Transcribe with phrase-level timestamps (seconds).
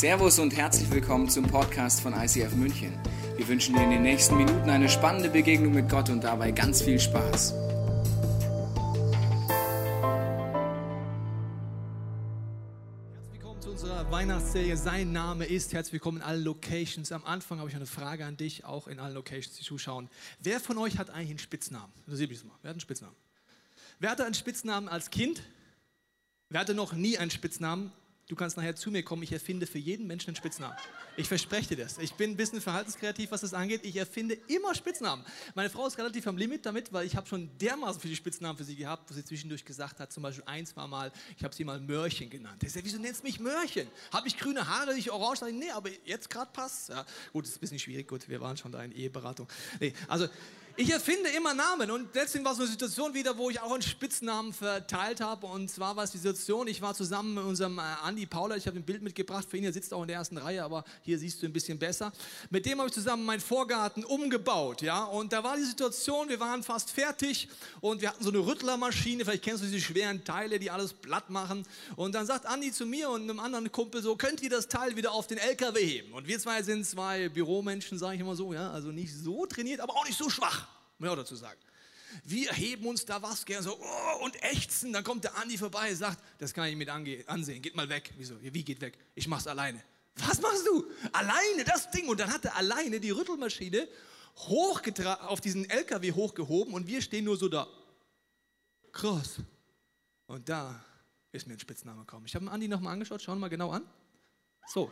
[0.00, 2.98] Servus und herzlich willkommen zum Podcast von ICF München.
[3.36, 6.80] Wir wünschen dir in den nächsten Minuten eine spannende Begegnung mit Gott und dabei ganz
[6.80, 7.52] viel Spaß.
[13.12, 14.74] Herzlich willkommen zu unserer Weihnachtsserie.
[14.78, 15.74] Sein Name ist.
[15.74, 17.12] Herzlich willkommen in allen Locations.
[17.12, 20.08] Am Anfang habe ich eine Frage an dich, auch in allen Locations, die zuschauen.
[20.38, 21.92] Wer von euch hat eigentlich einen Spitznamen?
[22.06, 22.54] Das mich mal.
[22.62, 23.16] Wer hat einen Spitznamen?
[23.98, 25.42] Wer hatte einen Spitznamen als Kind?
[26.48, 27.92] Wer hatte noch nie einen Spitznamen?
[28.30, 30.76] Du kannst nachher zu mir kommen, ich erfinde für jeden Menschen einen Spitznamen.
[31.16, 31.98] Ich verspreche dir das.
[31.98, 33.80] Ich bin ein bisschen verhaltenskreativ, was das angeht.
[33.82, 35.24] Ich erfinde immer Spitznamen.
[35.56, 38.62] Meine Frau ist relativ am Limit damit, weil ich habe schon dermaßen viele Spitznamen für
[38.62, 41.64] sie gehabt, wo sie zwischendurch gesagt hat, zum Beispiel eins war mal, ich habe sie
[41.64, 42.62] mal Mörchen genannt.
[42.62, 43.88] Ich sage, wieso nennst du mich Mörchen?
[44.12, 45.50] Habe ich grüne Haare, nicht orange?
[45.52, 46.90] Nee, aber jetzt gerade passt.
[46.90, 48.06] Ja, gut, das ist ein bisschen schwierig.
[48.06, 49.48] Gut, wir waren schon da in Eheberatung.
[49.80, 50.28] Nee, also
[50.76, 53.82] ich erfinde immer Namen und letztens war so eine Situation wieder, wo ich auch einen
[53.82, 55.46] Spitznamen verteilt habe.
[55.46, 58.66] Und zwar war es die Situation, ich war zusammen mit unserem äh, Andi Paula, ich
[58.66, 61.18] habe ein Bild mitgebracht, für ihn, er sitzt auch in der ersten Reihe, aber hier
[61.18, 62.12] siehst du ein bisschen besser.
[62.50, 66.40] Mit dem habe ich zusammen meinen Vorgarten umgebaut, ja, und da war die Situation, wir
[66.40, 67.48] waren fast fertig
[67.80, 71.30] und wir hatten so eine Rüttlermaschine, vielleicht kennst du diese schweren Teile, die alles platt
[71.30, 71.66] machen.
[71.96, 74.96] Und dann sagt Andi zu mir und einem anderen Kumpel so, könnt ihr das Teil
[74.96, 76.12] wieder auf den LKW heben?
[76.12, 79.80] Und wir zwei sind zwei Büromenschen, sage ich immer so, ja, also nicht so trainiert,
[79.80, 80.69] aber auch nicht so schwach
[81.00, 81.60] muss ich auch dazu sagen.
[82.24, 84.92] Wir heben uns da was gerne so oh, und ächzen.
[84.92, 88.12] Dann kommt der Andi vorbei und sagt, das kann ich mit ansehen, geht mal weg.
[88.16, 88.34] Wieso?
[88.40, 88.98] Wie geht weg?
[89.14, 89.82] Ich mach's alleine.
[90.16, 90.90] Was machst du?
[91.12, 92.08] Alleine das Ding.
[92.08, 93.88] Und dann hat er alleine die Rüttelmaschine
[94.34, 97.66] auf diesen LKW hochgehoben und wir stehen nur so da.
[98.92, 99.36] Krass.
[100.26, 100.84] Und da
[101.32, 102.26] ist mir ein Spitzname gekommen.
[102.26, 103.88] Ich habe Andi nochmal angeschaut, schauen wir mal genau an.
[104.66, 104.90] So.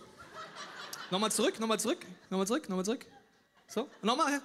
[1.10, 3.06] Nochmal zurück, nochmal zurück, nochmal zurück, nochmal zurück.
[3.66, 4.40] So, nochmal.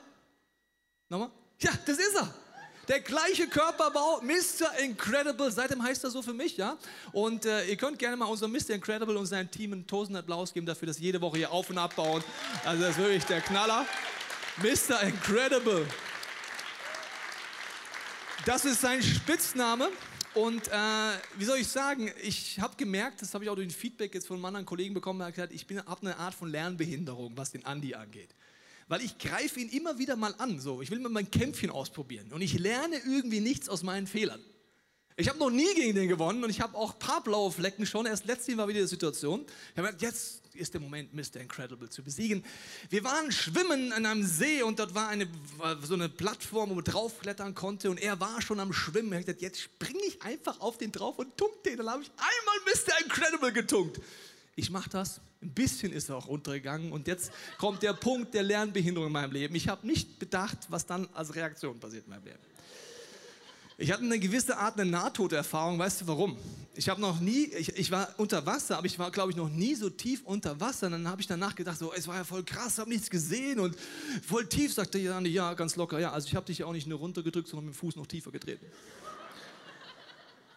[1.10, 1.32] Nochmal.
[1.64, 2.34] Ja, das ist er.
[2.90, 4.78] Der gleiche Körperbau, Mr.
[4.84, 5.50] Incredible.
[5.50, 6.78] Seitdem heißt er so für mich, ja.
[7.14, 8.72] Und äh, ihr könnt gerne mal unserem Mr.
[8.72, 11.78] Incredible und seinem Team einen tausend Applaus geben dafür, dass jede Woche hier auf und
[11.78, 12.22] abbauen.
[12.66, 13.86] Also das ist wirklich der Knaller.
[14.58, 15.02] Mr.
[15.04, 15.88] Incredible.
[18.46, 19.90] Das ist sein Spitzname.
[20.34, 20.72] Und äh,
[21.38, 24.28] wie soll ich sagen, ich habe gemerkt, das habe ich auch durch ein Feedback jetzt
[24.28, 27.52] von einem anderen Kollegen bekommen, der hat gesagt, ich habe eine Art von Lernbehinderung, was
[27.52, 28.36] den Andi angeht
[28.94, 30.60] weil ich greife ihn immer wieder mal an.
[30.60, 34.40] So, ich will mal mein Kämpfchen ausprobieren und ich lerne irgendwie nichts aus meinen Fehlern.
[35.16, 37.88] Ich habe noch nie gegen den gewonnen und ich habe auch ein paar blaue Flecken
[37.88, 38.06] schon.
[38.06, 39.48] Erst letztens war wieder die Situation.
[39.72, 41.42] Ich habe gesagt, jetzt ist der Moment, Mr.
[41.42, 42.46] Incredible zu besiegen.
[42.92, 45.28] Wir waren schwimmen an einem See und dort war eine,
[45.82, 49.12] so eine Plattform, wo man draufklettern konnte und er war schon am Schwimmen.
[49.14, 51.78] Er hat gesagt, jetzt springe ich einfach auf den drauf und tunk den.
[51.78, 53.04] Dann habe ich einmal Mr.
[53.04, 54.00] Incredible getunkt.
[54.56, 58.44] Ich mache das ein bisschen ist er auch untergegangen und jetzt kommt der Punkt der
[58.44, 59.56] Lernbehinderung in meinem Leben.
[59.56, 62.40] Ich habe nicht bedacht, was dann als Reaktion passiert in meinem Leben.
[63.78, 65.80] Ich hatte eine gewisse Art eine Nahtoderfahrung.
[65.80, 66.38] Weißt du warum?
[66.76, 69.50] Ich habe noch nie, ich, ich, war unter Wasser, aber ich war, glaube ich, noch
[69.50, 70.88] nie so tief unter Wasser.
[70.88, 73.60] Und dann habe ich danach gedacht, so, es war ja voll krass, habe nichts gesehen
[73.60, 73.76] und
[74.26, 74.74] voll tief.
[74.74, 76.12] Sagte Jani, ja, ganz locker, ja.
[76.12, 78.32] Also ich habe dich ja auch nicht nur runtergedrückt, sondern mit dem Fuß noch tiefer
[78.32, 78.66] getreten.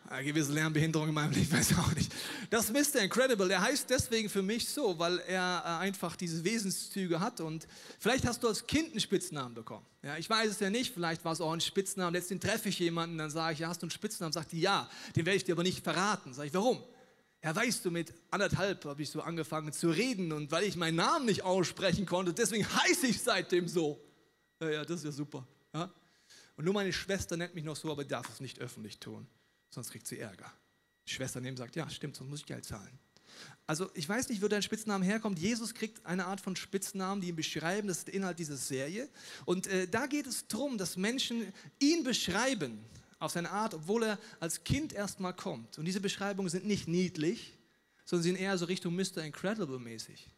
[0.08, 2.12] Eine gewisse Lernbehinderung in meinem Leben, weiß auch nicht.
[2.50, 3.00] Das Mr.
[3.00, 7.66] Incredible, der heißt deswegen für mich so, weil er äh, einfach diese Wesenszüge hat und
[7.98, 9.84] vielleicht hast du als Kind einen Spitznamen bekommen.
[10.02, 12.14] Ja, ich weiß es ja nicht, vielleicht war es auch ein Spitznamen.
[12.14, 14.32] Letztens treffe ich jemanden, dann sage ich, ja, hast du einen Spitznamen?
[14.32, 16.32] Sagt die, ja, den werde ich dir aber nicht verraten.
[16.32, 16.82] Sag ich, warum?
[17.42, 20.96] Ja, weißt du, mit anderthalb habe ich so angefangen zu reden und weil ich meinen
[20.96, 24.00] Namen nicht aussprechen konnte, deswegen heiße ich seitdem so.
[24.60, 25.46] Ja, ja das ist ja super.
[25.74, 25.92] Ja?
[26.56, 29.26] Und nur meine Schwester nennt mich noch so, aber darf es nicht öffentlich tun
[29.70, 30.52] sonst kriegt sie Ärger.
[31.06, 32.98] Die Schwester neben sagt, ja, stimmt, sonst muss ich Geld zahlen.
[33.66, 35.38] Also ich weiß nicht, wo dein Spitzname herkommt.
[35.38, 37.88] Jesus kriegt eine Art von Spitznamen, die ihn beschreiben.
[37.88, 39.08] Das ist der Inhalt dieser Serie.
[39.44, 42.78] Und äh, da geht es darum, dass Menschen ihn beschreiben
[43.18, 45.78] auf seine Art, obwohl er als Kind erstmal kommt.
[45.78, 47.54] Und diese Beschreibungen sind nicht niedlich,
[48.04, 49.18] sondern sind eher so Richtung Mr.
[49.18, 50.30] Incredible mäßig.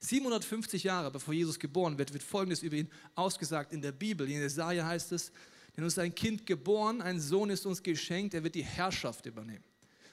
[0.00, 4.28] 750 Jahre bevor Jesus geboren wird, wird Folgendes über ihn ausgesagt in der Bibel.
[4.28, 5.32] In Jesaja heißt es,
[5.76, 9.26] denn uns ist ein Kind geboren, ein Sohn ist uns geschenkt, er wird die Herrschaft
[9.26, 9.64] übernehmen.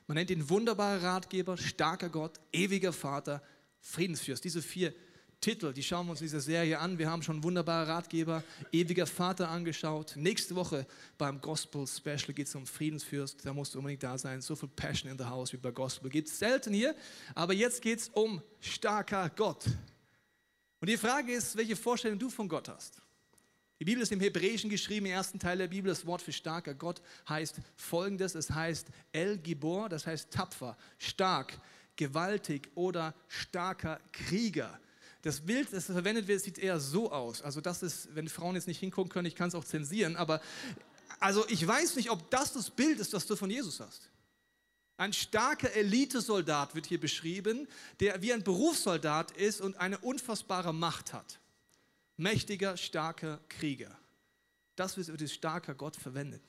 [0.07, 3.41] Man nennt ihn wunderbarer Ratgeber, starker Gott, ewiger Vater,
[3.79, 4.43] Friedensfürst.
[4.43, 4.93] Diese vier
[5.39, 6.99] Titel, die schauen wir uns in dieser Serie an.
[6.99, 10.13] Wir haben schon wunderbarer Ratgeber, ewiger Vater angeschaut.
[10.15, 10.85] Nächste Woche
[11.17, 13.43] beim Gospel Special geht es um Friedensfürst.
[13.43, 14.41] Da musst du unbedingt da sein.
[14.41, 16.95] So viel Passion in the House wie bei Gospel gibt es selten hier.
[17.33, 19.65] Aber jetzt geht es um starker Gott.
[20.79, 23.01] Und die Frage ist, welche Vorstellung du von Gott hast.
[23.81, 25.89] Die Bibel ist im Hebräischen geschrieben, im ersten Teil der Bibel.
[25.89, 31.59] Das Wort für starker Gott heißt folgendes: Es heißt El Gibor, das heißt tapfer, stark,
[31.95, 34.79] gewaltig oder starker Krieger.
[35.23, 37.41] Das Bild, das verwendet wird, sieht eher so aus.
[37.41, 40.41] Also, das ist, wenn Frauen jetzt nicht hingucken können, ich kann es auch zensieren, aber
[41.19, 44.11] also ich weiß nicht, ob das das Bild ist, das du von Jesus hast.
[44.97, 47.67] Ein starker Elitesoldat wird hier beschrieben,
[47.99, 51.40] der wie ein Berufssoldat ist und eine unfassbare Macht hat.
[52.21, 53.97] Mächtiger, starker Krieger.
[54.75, 56.43] Das wird als starker Gott verwendet.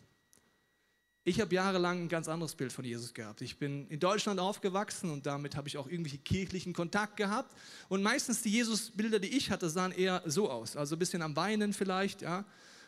[1.25, 3.41] Ich habe jahrelang ein ganz anderes Bild von Jesus gehabt.
[3.43, 7.57] Ich bin in Deutschland aufgewachsen und damit habe ich auch irgendwelche kirchlichen Kontakt gehabt.
[7.89, 10.77] Und meistens die Jesus-Bilder, die ich hatte, sahen eher so aus.
[10.77, 12.45] Also ein bisschen am Weinen vielleicht, ja.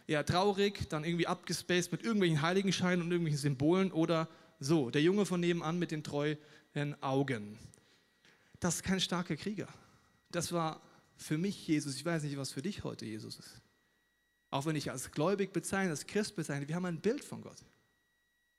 [0.06, 4.28] Eher traurig, dann irgendwie abgespaced mit irgendwelchen Heiligenscheinen und irgendwelchen Symbolen oder
[4.60, 6.36] so, der Junge von nebenan mit den treuen
[7.00, 7.58] Augen.
[8.60, 9.68] Das ist kein starker Krieger.
[10.30, 10.82] Das war
[11.16, 11.96] für mich Jesus.
[11.96, 13.60] Ich weiß nicht, was für dich heute Jesus ist.
[14.50, 17.64] Auch wenn ich als gläubig bezeichne, als Christ bezeichne, wir haben ein Bild von Gott.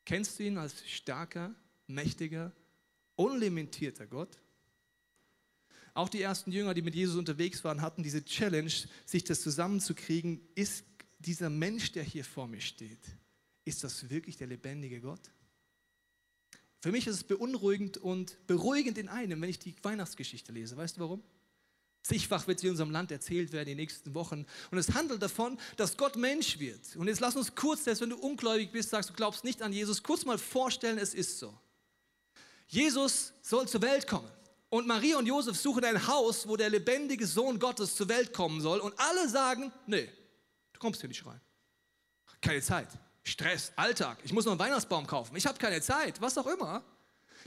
[0.04, 1.56] Kennst du ihn als starker,
[1.88, 2.52] mächtiger,
[3.16, 4.42] unlimitierter Gott?
[5.94, 8.72] Auch die ersten Jünger, die mit Jesus unterwegs waren, hatten diese Challenge,
[9.06, 10.42] sich das zusammenzukriegen.
[10.54, 10.84] Ist
[11.20, 13.00] dieser Mensch, der hier vor mir steht,
[13.64, 15.32] ist das wirklich der lebendige Gott?
[16.82, 20.78] Für mich ist es beunruhigend und beruhigend in einem, wenn ich die Weihnachtsgeschichte lese.
[20.78, 21.24] Weißt du warum?
[22.06, 24.46] Zigfach wird sie in unserem Land erzählt werden in den nächsten Wochen.
[24.70, 26.96] Und es handelt davon, dass Gott Mensch wird.
[26.98, 29.74] Und jetzt lass uns kurz, selbst wenn du ungläubig bist, sagst, du glaubst nicht an
[29.74, 31.58] Jesus, kurz mal vorstellen, es ist so.
[32.68, 34.30] Jesus soll zur Welt kommen.
[34.70, 38.62] Und Maria und Josef suchen ein Haus, wo der lebendige Sohn Gottes zur Welt kommen
[38.62, 38.82] soll.
[38.82, 40.08] Und alle sagen, nee,
[40.74, 41.42] du kommst hier nicht rein.
[42.40, 42.90] Keine Zeit.
[43.24, 46.84] Stress, Alltag, ich muss noch einen Weihnachtsbaum kaufen, ich habe keine Zeit, was auch immer.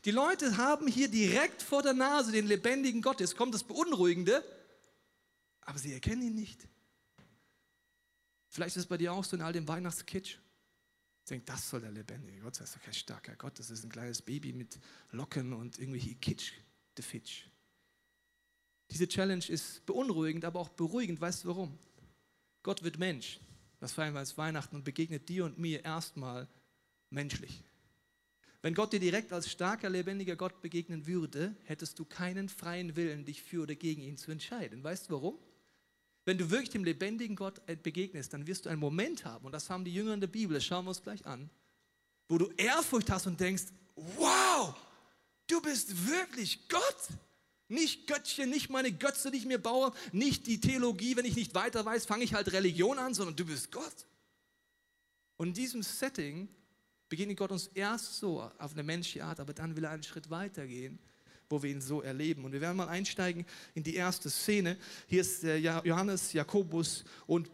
[0.04, 3.20] Die Leute haben hier direkt vor der Nase den lebendigen Gott.
[3.20, 4.44] Jetzt kommt das Beunruhigende,
[5.62, 6.68] aber sie erkennen ihn nicht.
[8.48, 10.38] Vielleicht ist es bei dir auch so in all dem Weihnachtskitsch.
[11.28, 12.64] Denkt, das soll der lebendige Gott sein.
[12.64, 13.58] Das ist doch kein starker Gott.
[13.58, 14.78] Das ist ein kleines Baby mit
[15.10, 16.52] Locken und irgendwie Kitsch,
[16.96, 17.50] the Fitch.
[18.90, 21.20] Diese Challenge ist beunruhigend, aber auch beruhigend.
[21.20, 21.78] Weißt du warum?
[22.62, 23.40] Gott wird Mensch.
[23.78, 26.48] Das feiern wir als Weihnachten und begegnet dir und mir erstmal
[27.10, 27.62] menschlich.
[28.60, 33.24] Wenn Gott dir direkt als starker, lebendiger Gott begegnen würde, hättest du keinen freien Willen,
[33.24, 34.82] dich für oder gegen ihn zu entscheiden.
[34.82, 35.38] Weißt du warum?
[36.24, 39.70] Wenn du wirklich dem lebendigen Gott begegnest, dann wirst du einen Moment haben, und das
[39.70, 41.48] haben die Jünger in der Bibel, das schauen wir uns gleich an,
[42.28, 43.64] wo du Ehrfurcht hast und denkst,
[43.94, 44.74] wow,
[45.46, 47.08] du bist wirklich Gott.
[47.70, 51.54] Nicht Göttchen, nicht meine Götze, die ich mir baue, nicht die Theologie, wenn ich nicht
[51.54, 54.06] weiter weiß, fange ich halt Religion an, sondern du bist Gott.
[55.36, 56.48] Und in diesem Setting
[57.08, 60.30] begegnet Gott uns erst so auf eine menschliche Art, aber dann will er einen Schritt
[60.30, 60.98] weiter gehen,
[61.48, 62.44] wo wir ihn so erleben.
[62.44, 64.76] Und wir werden mal einsteigen in die erste Szene.
[65.06, 67.50] Hier ist Johannes, Jakobus und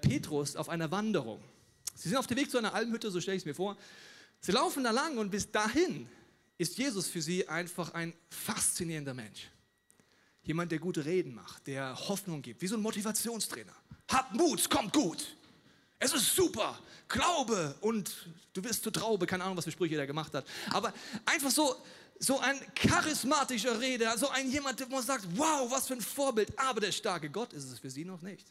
[0.00, 1.42] Petrus auf einer Wanderung.
[1.94, 3.76] Sie sind auf dem Weg zu einer Almhütte, so stelle ich es mir vor.
[4.40, 6.08] Sie laufen da lang und bis dahin
[6.56, 9.50] ist Jesus für sie einfach ein faszinierender Mensch.
[10.42, 13.74] Jemand, der gute Reden macht, der Hoffnung gibt, wie so ein Motivationstrainer.
[14.08, 15.36] Habt Mut, kommt gut.
[16.00, 16.78] Es ist super.
[17.08, 18.10] Glaube und
[18.54, 19.26] du wirst zur Traube.
[19.26, 20.46] Keine Ahnung, was für Sprüche er gemacht hat.
[20.70, 20.92] Aber
[21.26, 21.76] einfach so,
[22.18, 26.58] so ein charismatischer Redner, so ein jemand, der man sagt, wow, was für ein Vorbild.
[26.58, 28.46] Aber der starke Gott ist es für sie noch nicht.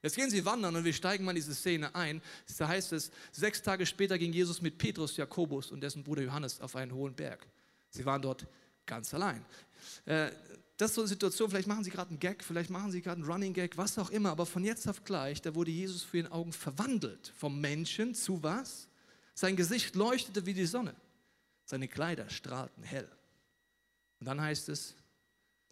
[0.00, 2.22] Jetzt gehen sie wandern und wir steigen mal in diese Szene ein.
[2.58, 6.60] Da heißt es, sechs Tage später ging Jesus mit Petrus, Jakobus und dessen Bruder Johannes
[6.60, 7.46] auf einen hohen Berg.
[7.88, 8.46] Sie waren dort
[8.86, 9.44] ganz allein.
[10.76, 13.20] Das ist so eine Situation, vielleicht machen sie gerade einen Gag, vielleicht machen sie gerade
[13.20, 16.18] einen Running Gag, was auch immer, aber von jetzt auf gleich, da wurde Jesus für
[16.18, 17.32] ihren Augen verwandelt.
[17.36, 18.88] Vom Menschen zu was?
[19.34, 20.94] Sein Gesicht leuchtete wie die Sonne.
[21.64, 23.08] Seine Kleider strahlten hell.
[24.18, 24.94] Und dann heißt es,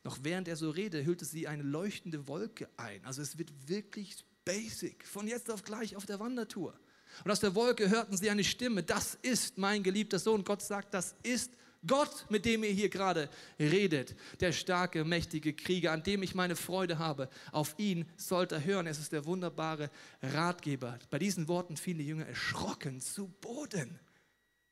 [0.04, 3.05] noch während er so redete, hüllte sie eine leuchtende Wolke ein.
[3.05, 6.79] Also es wird wirklich basic, von jetzt auf gleich auf der Wandertour.
[7.24, 10.44] Und aus der Wolke hörten sie eine Stimme, das ist mein geliebter Sohn.
[10.44, 11.53] Gott sagt, das ist
[11.86, 16.55] Gott, mit dem ihr hier gerade redet, der starke, mächtige Krieger, an dem ich meine
[16.55, 17.29] Freude habe.
[17.51, 18.86] Auf ihn sollt ihr hören.
[18.86, 19.91] Es ist der wunderbare
[20.22, 20.98] Ratgeber.
[21.10, 23.98] Bei diesen Worten fielen die Jünger erschrocken zu Boden.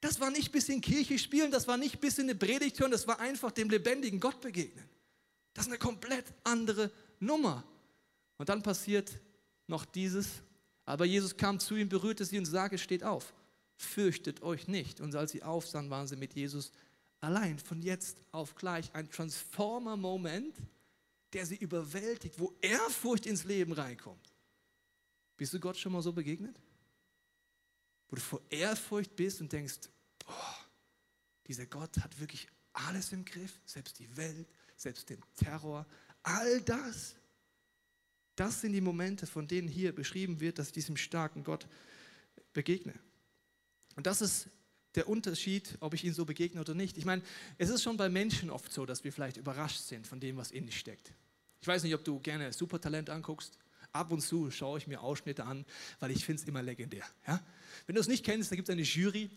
[0.01, 2.91] Das war nicht bis in Kirche spielen, das war nicht bis in eine Predigt hören,
[2.91, 4.89] das war einfach dem lebendigen Gott begegnen.
[5.53, 7.65] Das ist eine komplett andere Nummer.
[8.39, 9.11] Und dann passiert
[9.67, 10.29] noch dieses,
[10.87, 13.35] aber Jesus kam zu ihm, berührte sie und sagte, steht auf,
[13.77, 15.01] fürchtet euch nicht.
[15.01, 16.73] Und als sie aufsahen, waren sie mit Jesus
[17.21, 18.95] allein, von jetzt auf gleich.
[18.95, 20.57] Ein Transformer-Moment,
[21.33, 24.33] der sie überwältigt, wo Ehrfurcht ins Leben reinkommt.
[25.37, 26.59] Bist du Gott schon mal so begegnet?
[28.09, 30.57] Wo du vor Ehrfurcht bist und denkst, boah,
[31.47, 35.87] dieser Gott hat wirklich alles im Griff, selbst die Welt, selbst den Terror,
[36.23, 37.15] all das.
[38.37, 41.67] Das sind die Momente, von denen hier beschrieben wird, dass ich diesem starken Gott
[42.53, 42.95] begegne.
[43.97, 44.49] Und das ist
[44.95, 46.99] der Unterschied, ob ich ihm so begegne oder nicht.
[46.99, 47.23] Ich meine,
[47.59, 50.51] es ist schon bei Menschen oft so, dass wir vielleicht überrascht sind von dem, was
[50.51, 51.13] in dich steckt.
[51.61, 53.59] Ich weiß nicht, ob du gerne Supertalent anguckst.
[53.93, 55.65] Ab und zu schaue ich mir Ausschnitte an,
[55.99, 57.05] weil ich finde es immer legendär.
[57.27, 57.43] Ja?
[57.87, 59.31] Wenn du es nicht kennst, da gibt es eine Jury,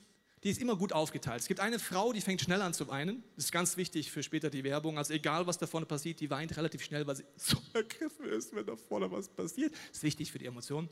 [0.43, 1.41] die ist immer gut aufgeteilt.
[1.41, 3.23] Es gibt eine Frau, die fängt schnell an zu weinen.
[3.35, 4.97] Das ist ganz wichtig für später die Werbung.
[4.97, 8.53] Also egal, was da vorne passiert, die weint relativ schnell, weil sie so ergriffen ist,
[8.53, 9.71] wenn da vorne was passiert.
[9.71, 10.89] Das ist wichtig für die Emotionen.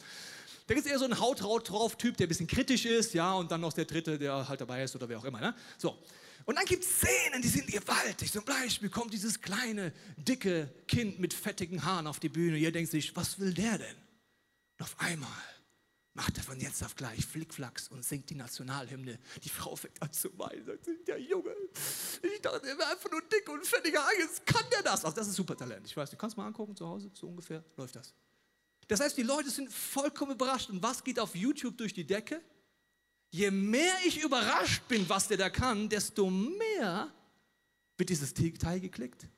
[0.71, 3.33] Da gibt es eher so einen Haut drauf Typ, der ein bisschen kritisch ist, ja,
[3.33, 5.41] und dann noch der dritte, der halt dabei ist oder wer auch immer.
[5.41, 5.53] Ne?
[5.77, 6.01] So.
[6.45, 8.31] Und dann gibt es Szenen, die sind gewaltig.
[8.31, 12.57] Zum Beispiel kommt dieses kleine, dicke Kind mit fettigen Haaren auf die Bühne.
[12.57, 13.97] Ihr denkt sich, was will der denn?
[14.79, 15.29] Und auf einmal
[16.13, 19.19] macht er von jetzt auf gleich Flickflacks und singt die Nationalhymne.
[19.43, 20.65] Die Frau fängt an zu weinen.
[20.65, 21.53] Sagt, der Junge,
[22.23, 25.03] ich dachte, er wäre einfach nur dick und fettiger Jetzt kann der das.
[25.03, 25.85] Also das ist super Talent.
[25.85, 28.13] Ich weiß, du kannst mal angucken zu Hause, so ungefähr läuft das.
[28.91, 30.69] Das heißt, die Leute sind vollkommen überrascht.
[30.69, 32.41] Und was geht auf YouTube durch die Decke?
[33.29, 37.09] Je mehr ich überrascht bin, was der da kann, desto mehr
[37.95, 39.29] wird dieses Teil geklickt.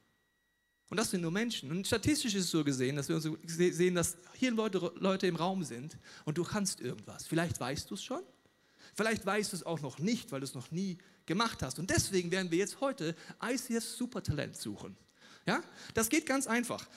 [0.89, 1.69] Und das sind nur Menschen.
[1.69, 5.63] Und statistisch ist es so gesehen, dass wir sehen, dass hier Leute, Leute im Raum
[5.63, 7.27] sind und du kannst irgendwas.
[7.27, 8.24] Vielleicht weißt du es schon,
[8.95, 11.77] vielleicht weißt du es auch noch nicht, weil du es noch nie gemacht hast.
[11.77, 14.98] Und deswegen werden wir jetzt heute ICF Supertalent suchen.
[15.45, 15.62] Ja,
[15.93, 16.88] das geht ganz einfach.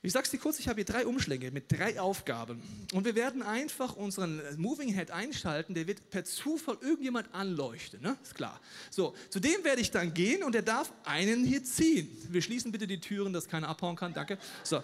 [0.00, 2.62] Ich sage es dir kurz, ich habe hier drei Umschläge mit drei Aufgaben.
[2.92, 8.16] Und wir werden einfach unseren Moving Head einschalten, der wird per Zufall irgendjemand anleuchten, ne?
[8.22, 8.60] ist klar.
[8.90, 12.08] So, zu dem werde ich dann gehen und der darf einen hier ziehen.
[12.30, 14.38] Wir schließen bitte die Türen, dass keiner abhauen kann, danke.
[14.62, 14.80] So,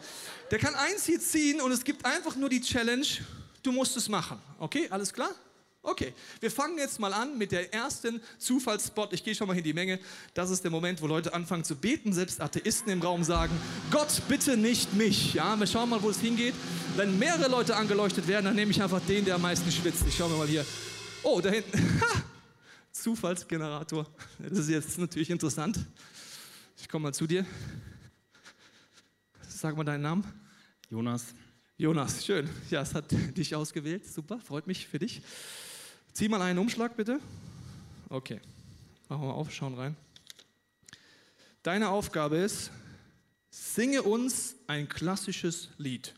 [0.51, 3.07] der kann eins hier ziehen und es gibt einfach nur die Challenge,
[3.63, 4.41] du musst es machen.
[4.59, 5.31] Okay, alles klar?
[5.87, 9.13] Okay, wir fangen jetzt mal an mit der ersten Zufallsspot.
[9.13, 10.01] Ich gehe schon mal in die Menge.
[10.33, 12.15] Das ist der Moment, wo Leute anfangen zu beten.
[12.15, 13.55] Selbst Atheisten im Raum sagen,
[13.91, 15.35] Gott, bitte nicht mich.
[15.35, 16.55] Ja, wir schauen mal, wo es hingeht.
[16.97, 20.05] Wenn mehrere Leute angeleuchtet werden, dann nehme ich einfach den, der am meisten schwitzt.
[20.09, 20.65] Ich schaue mir mal hier.
[21.23, 22.01] Oh, da hinten.
[22.91, 24.07] Zufallsgenerator.
[24.39, 25.79] Das ist jetzt natürlich interessant.
[26.79, 27.45] Ich komme mal zu dir.
[29.47, 30.25] Sag mal deinen Namen.
[30.89, 31.27] Jonas.
[31.77, 32.49] Jonas, schön.
[32.71, 34.07] Ja, es hat dich ausgewählt.
[34.07, 35.21] Super, freut mich für dich.
[36.15, 37.19] Zieh mal einen Umschlag bitte.
[38.09, 38.41] Okay,
[39.09, 39.97] machen wir auf, schauen rein.
[41.65, 42.71] Deine Aufgabe ist,
[43.51, 46.15] singe uns ein klassisches Lied.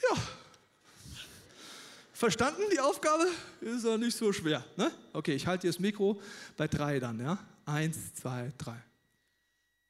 [0.00, 0.16] Ja.
[2.12, 3.26] Verstanden die Aufgabe?
[3.60, 4.64] Ist ja nicht so schwer.
[4.76, 4.92] Ne?
[5.12, 6.20] Okay, ich halte dir das Mikro
[6.56, 7.18] bei drei dann.
[7.18, 7.44] Ja?
[7.66, 8.80] Eins, zwei, drei.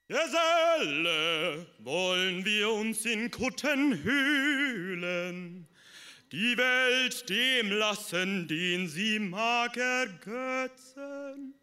[0.08, 5.68] Geselle, wollen wir uns in Kutten hühlen
[6.34, 11.54] die Welt dem lassen, den sie mag ergötzen.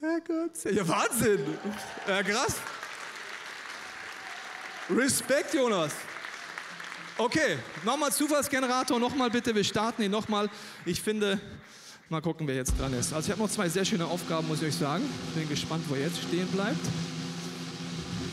[0.00, 0.76] Ergötzen?
[0.76, 1.44] Ja, Wahnsinn!
[2.06, 2.56] Ja, krass.
[4.90, 5.92] Respekt, Jonas.
[7.16, 10.50] Okay, nochmal Zufallsgenerator, nochmal bitte, wir starten ihn nochmal.
[10.84, 11.40] Ich finde,
[12.08, 13.12] mal gucken, wer jetzt dran ist.
[13.12, 15.04] Also ich habe noch zwei sehr schöne Aufgaben, muss ich euch sagen.
[15.36, 16.84] Bin gespannt, wo er jetzt stehen bleibt.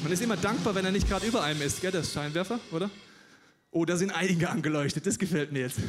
[0.01, 2.89] Man ist immer dankbar, wenn er nicht gerade über einem ist, gell, das Scheinwerfer, oder?
[3.75, 5.79] Oh, da sind einige angeleuchtet, das gefällt mir jetzt.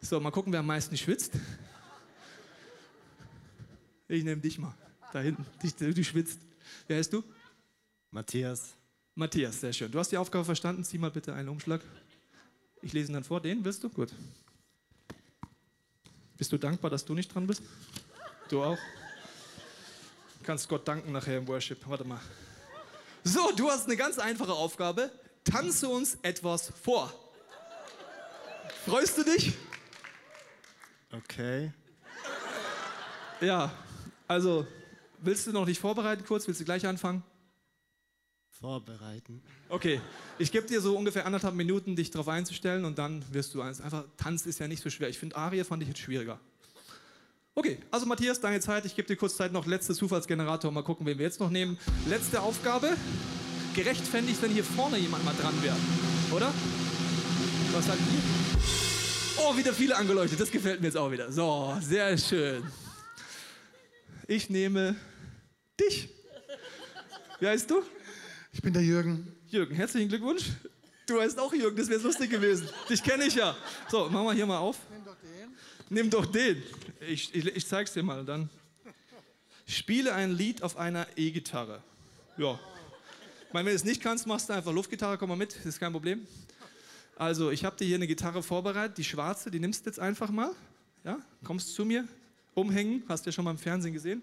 [0.00, 1.34] So, mal gucken, wer am meisten schwitzt.
[4.08, 4.74] Ich nehme dich mal.
[5.12, 6.40] Da hinten, du, du schwitzt.
[6.86, 7.22] Wer heißt du?
[8.10, 8.72] Matthias.
[9.14, 9.92] Matthias, sehr schön.
[9.92, 10.82] Du hast die Aufgabe verstanden.
[10.82, 11.82] Zieh mal bitte einen Umschlag.
[12.80, 13.42] Ich lese ihn dann vor.
[13.42, 13.90] Den willst du?
[13.90, 14.10] Gut.
[16.38, 17.60] Bist du dankbar, dass du nicht dran bist?
[18.48, 18.78] Du auch?
[20.38, 21.86] Du kannst Gott danken nachher im Worship.
[21.86, 22.20] Warte mal.
[23.24, 25.12] So, du hast eine ganz einfache Aufgabe
[25.44, 27.12] tanze uns etwas vor.
[28.84, 29.52] Freust du dich?
[31.12, 31.72] Okay.
[33.40, 33.72] Ja,
[34.26, 34.66] also
[35.18, 36.46] willst du noch nicht vorbereiten kurz?
[36.46, 37.22] Willst du gleich anfangen?
[38.50, 39.42] Vorbereiten.
[39.68, 40.00] Okay,
[40.38, 43.80] ich gebe dir so ungefähr anderthalb Minuten, dich darauf einzustellen und dann wirst du eins.
[43.80, 45.08] Einfach, Tanz ist ja nicht so schwer.
[45.08, 46.38] Ich finde Arie fand ich jetzt schwieriger.
[47.54, 48.84] Okay, also Matthias, deine Zeit.
[48.86, 49.66] Ich gebe dir kurz Zeit noch.
[49.66, 50.70] Letzter Zufallsgenerator.
[50.70, 51.76] Mal gucken, wen wir jetzt noch nehmen.
[52.08, 52.96] Letzte Aufgabe
[53.74, 55.76] gerecht fände ich, wenn hier vorne jemand mal dran wäre.
[56.30, 56.52] Oder?
[57.72, 59.42] Was sagt ihr?
[59.44, 60.38] Oh, wieder viele angeleuchtet.
[60.38, 61.32] Das gefällt mir jetzt auch wieder.
[61.32, 62.62] So, sehr schön.
[64.28, 64.94] Ich nehme
[65.80, 66.08] dich.
[67.40, 67.82] Wie heißt du?
[68.52, 69.34] Ich bin der Jürgen.
[69.48, 70.44] Jürgen, herzlichen Glückwunsch.
[71.06, 72.68] Du heißt auch Jürgen, das wäre lustig gewesen.
[72.88, 73.56] Dich kenne ich ja.
[73.90, 74.76] So, machen wir hier mal auf.
[74.90, 75.56] Nimm doch den.
[75.88, 76.62] Nimm doch den.
[77.00, 78.48] Ich, ich, ich zeig's dir mal dann.
[79.66, 81.82] Spiele ein Lied auf einer E-Gitarre.
[82.36, 82.58] Ja,
[83.52, 85.80] meine, wenn du es nicht kannst, machst du einfach Luftgitarre, komm mal mit, das ist
[85.80, 86.26] kein Problem.
[87.16, 90.30] Also, ich habe dir hier eine Gitarre vorbereitet, die schwarze, die nimmst du jetzt einfach
[90.30, 90.52] mal.
[91.04, 92.06] Ja, kommst zu mir,
[92.54, 94.22] umhängen, hast du ja schon mal im Fernsehen gesehen.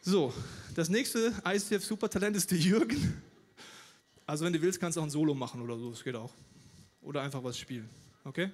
[0.00, 0.32] So,
[0.74, 3.22] das nächste ICF Supertalent ist der Jürgen.
[4.26, 6.32] Also, wenn du willst, kannst du auch ein Solo machen oder so, das geht auch.
[7.02, 7.88] Oder einfach was spielen,
[8.24, 8.50] okay?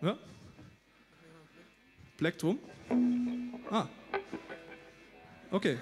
[0.00, 0.18] Ja?
[2.16, 2.58] Plektrum?
[3.70, 3.86] Ah.
[5.50, 5.78] Okay.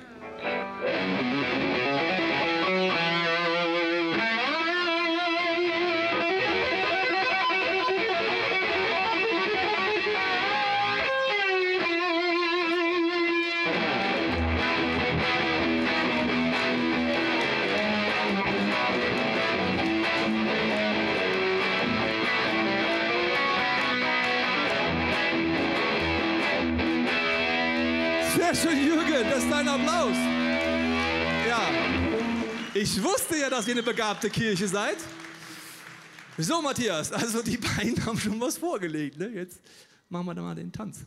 [28.37, 30.26] Sehr schön, Jürgen, das ist dein Applaus.
[32.89, 34.97] Ich wusste ja, dass ihr eine begabte Kirche seid.
[36.39, 39.19] So, Matthias, also die beiden haben schon was vorgelegt.
[39.19, 39.27] Ne?
[39.27, 39.61] Jetzt
[40.09, 41.01] machen wir da mal den Tanz.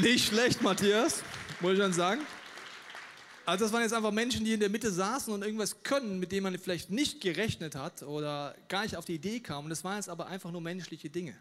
[0.00, 1.22] Nicht schlecht, Matthias,
[1.60, 2.22] muss ich dann sagen.
[3.46, 6.32] Also das waren jetzt einfach Menschen, die in der Mitte saßen und irgendwas können, mit
[6.32, 9.64] dem man vielleicht nicht gerechnet hat oder gar nicht auf die Idee kam.
[9.64, 11.36] Und das waren jetzt aber einfach nur menschliche Dinge.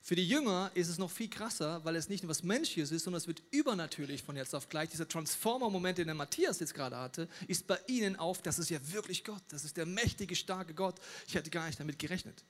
[0.00, 3.04] Für die Jünger ist es noch viel krasser, weil es nicht nur was Menschliches ist,
[3.04, 4.88] sondern es wird übernatürlich von jetzt auf gleich.
[4.88, 8.78] Dieser Transformer-Moment, den der Matthias jetzt gerade hatte, ist bei ihnen auf, das ist ja
[8.90, 10.94] wirklich Gott, das ist der mächtige, starke Gott.
[11.26, 12.42] Ich hätte gar nicht damit gerechnet.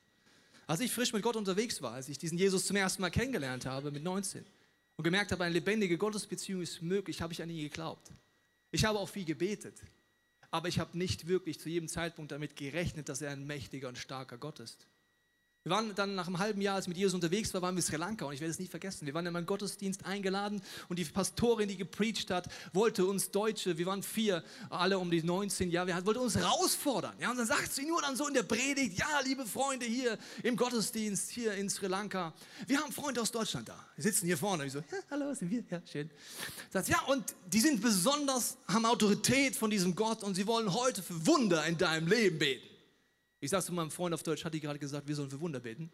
[0.69, 3.67] Als ich frisch mit Gott unterwegs war, als ich diesen Jesus zum ersten Mal kennengelernt
[3.67, 4.47] habe mit 19
[4.97, 8.13] und gemerkt habe, eine lebendige Gottesbeziehung ist möglich, habe ich an ihn geglaubt.
[8.71, 9.83] Ich habe auch viel gebetet,
[10.51, 13.99] aber ich habe nicht wirklich zu jedem Zeitpunkt damit gerechnet, dass er ein mächtiger und
[13.99, 14.87] starker Gott ist.
[15.69, 17.83] Wir waren dann nach einem halben Jahr, als ich mit Jesus unterwegs war, waren wir
[17.83, 19.05] in Sri Lanka und ich werde es nie vergessen.
[19.05, 23.77] Wir waren in meinen Gottesdienst eingeladen und die Pastorin, die gepreacht hat, wollte uns Deutsche,
[23.77, 27.13] wir waren vier, alle um die 19 Jahre, wollte uns herausfordern.
[27.21, 30.17] Ja, und dann sagt sie nur dann so in der Predigt, ja, liebe Freunde hier
[30.43, 32.33] im Gottesdienst, hier in Sri Lanka,
[32.67, 33.79] wir haben Freunde aus Deutschland da.
[33.95, 34.65] Wir sitzen hier vorne.
[34.65, 35.65] Ich so, ja, hallo, sind wir?
[35.69, 36.09] Ja, schön.
[36.71, 40.73] Sagt sie, ja, und die sind besonders, haben Autorität von diesem Gott und sie wollen
[40.73, 42.68] heute für Wunder in deinem Leben beten.
[43.41, 45.61] Ich sage zu meinem Freund auf Deutsch, hat die gerade gesagt, wir sollen für Wunder
[45.61, 45.91] beten?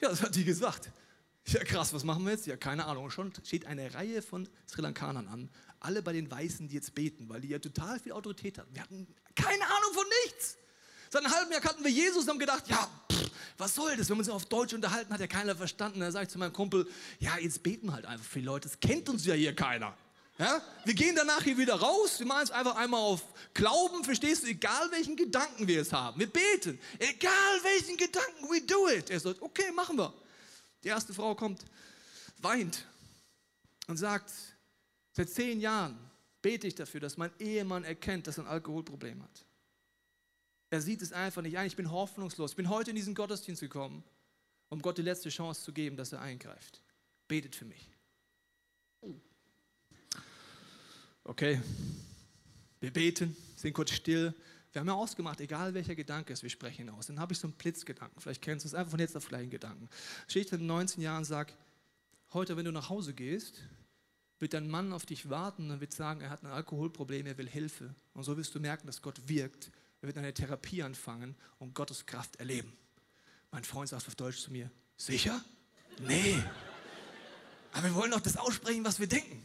[0.00, 0.90] Ja, das hat die gesagt.
[1.46, 2.46] Ja, krass, was machen wir jetzt?
[2.46, 3.10] Ja, keine Ahnung.
[3.10, 7.28] Schon steht eine Reihe von Sri Lankanern an, alle bei den Weißen, die jetzt beten,
[7.28, 8.74] weil die ja total viel Autorität hatten.
[8.74, 10.56] Wir hatten keine Ahnung von nichts.
[11.10, 14.08] Seit einem halben Jahr kannten wir Jesus und haben gedacht, ja, pff, was soll das?
[14.08, 16.00] Wenn man sich auf Deutsch unterhalten, hat ja keiner verstanden.
[16.00, 18.68] Da sage ich zu meinem Kumpel, ja, jetzt beten wir halt einfach die Leute.
[18.68, 19.94] Das kennt uns ja hier keiner.
[20.38, 20.60] Ja?
[20.84, 23.22] Wir gehen danach hier wieder raus, wir machen es einfach einmal auf
[23.54, 26.18] Glauben, verstehst du, egal welchen Gedanken wir es haben.
[26.18, 29.10] Wir beten, egal welchen Gedanken, we do it.
[29.10, 30.12] Er sagt, okay, machen wir.
[30.82, 31.64] Die erste Frau kommt,
[32.38, 32.84] weint
[33.86, 34.32] und sagt,
[35.12, 35.98] seit zehn Jahren
[36.42, 39.46] bete ich dafür, dass mein Ehemann erkennt, dass er ein Alkoholproblem hat.
[40.70, 42.50] Er sieht es einfach nicht ein, ich bin hoffnungslos.
[42.50, 44.02] Ich bin heute in diesen Gottesdienst gekommen,
[44.68, 46.82] um Gott die letzte Chance zu geben, dass er eingreift.
[47.28, 47.93] Betet für mich.
[51.26, 51.58] Okay,
[52.80, 54.34] wir beten, sind kurz still.
[54.72, 57.06] Wir haben ja ausgemacht, egal welcher Gedanke ist, wir sprechen aus.
[57.06, 58.20] Dann habe ich so einen Blitzgedanken.
[58.20, 59.88] Vielleicht kennst du es einfach von jetzt auf gleich einen Gedanken.
[60.28, 61.54] Stehe ich dann in 19 Jahren und sage,
[62.34, 63.62] heute, wenn du nach Hause gehst,
[64.38, 67.48] wird dein Mann auf dich warten und wird sagen, er hat ein Alkoholproblem, er will
[67.48, 67.94] Hilfe.
[68.12, 69.70] Und so wirst du merken, dass Gott wirkt.
[70.02, 72.76] Er wird eine Therapie anfangen und Gottes Kraft erleben.
[73.50, 75.42] Mein Freund sagt auf Deutsch zu mir, sicher?
[76.00, 76.42] Nee.
[77.72, 79.42] Aber wir wollen doch das aussprechen, was wir denken.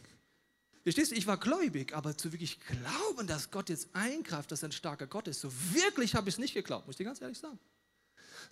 [0.82, 4.70] Verstehst du, ich war gläubig, aber zu wirklich glauben, dass Gott jetzt eingreift, dass er
[4.70, 7.20] ein starker Gott ist, so wirklich habe ich es nicht geglaubt, muss ich dir ganz
[7.20, 7.58] ehrlich sagen.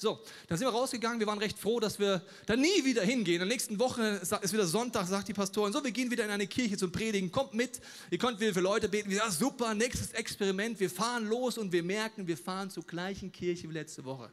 [0.00, 3.36] So, dann sind wir rausgegangen, wir waren recht froh, dass wir da nie wieder hingehen.
[3.36, 6.30] In der nächsten Woche ist wieder Sonntag, sagt die Pastorin, so, wir gehen wieder in
[6.30, 9.10] eine Kirche zum Predigen, kommt mit, ihr könnt wieder für Leute beten.
[9.10, 13.32] Wir sagen, super, nächstes Experiment, wir fahren los und wir merken, wir fahren zur gleichen
[13.32, 14.30] Kirche wie letzte Woche.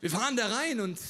[0.00, 1.00] Wir fahren da rein und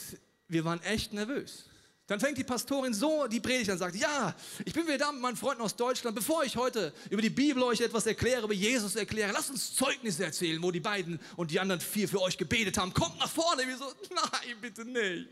[0.46, 1.64] wir waren echt nervös.
[2.08, 5.12] Dann fängt die Pastorin so die Predigt an und sagt, ja, ich bin wieder da
[5.12, 6.16] mit meinen Freunden aus Deutschland.
[6.16, 10.24] Bevor ich heute über die Bibel euch etwas erkläre, über Jesus erkläre, lasst uns Zeugnisse
[10.24, 12.94] erzählen, wo die beiden und die anderen vier für euch gebetet haben.
[12.94, 13.66] Kommt nach vorne.
[13.66, 15.28] Wir so, nein, bitte nicht.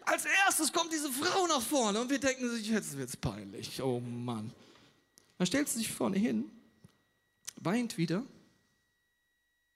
[0.00, 3.82] Als erstes kommt diese Frau nach vorne und wir denken sich, jetzt wird es peinlich.
[3.82, 4.50] Oh Mann.
[5.36, 6.50] Dann stellt sie sich vorne hin,
[7.56, 8.24] weint wieder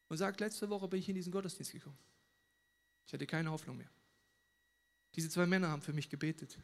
[0.08, 1.98] und sagt, letzte Woche bin ich in diesen Gottesdienst gekommen.
[3.06, 3.90] Ich hatte keine Hoffnung mehr.
[5.16, 6.58] Diese zwei Männer haben für mich gebetet.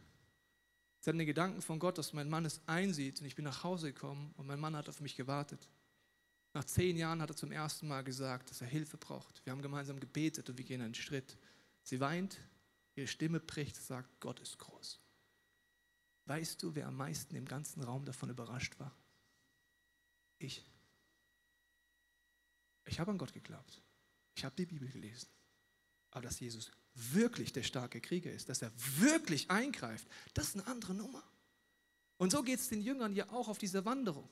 [1.00, 3.64] Sie hatten den Gedanken von Gott, dass mein Mann es einsieht und ich bin nach
[3.64, 5.68] Hause gekommen und mein Mann hat auf mich gewartet.
[6.52, 9.44] Nach zehn Jahren hat er zum ersten Mal gesagt, dass er Hilfe braucht.
[9.46, 11.38] Wir haben gemeinsam gebetet und wir gehen einen Schritt.
[11.82, 12.38] Sie weint,
[12.96, 15.00] ihre Stimme bricht, sagt, Gott ist groß.
[16.26, 18.94] Weißt du, wer am meisten im ganzen Raum davon überrascht war?
[20.38, 20.64] Ich.
[22.84, 23.80] Ich habe an Gott geglaubt.
[24.34, 25.28] Ich habe die Bibel gelesen.
[26.10, 26.70] Aber dass Jesus
[27.12, 31.22] wirklich der starke Krieger ist, dass er wirklich eingreift, das ist eine andere Nummer.
[32.18, 34.28] Und so geht es den Jüngern ja auch auf dieser Wanderung.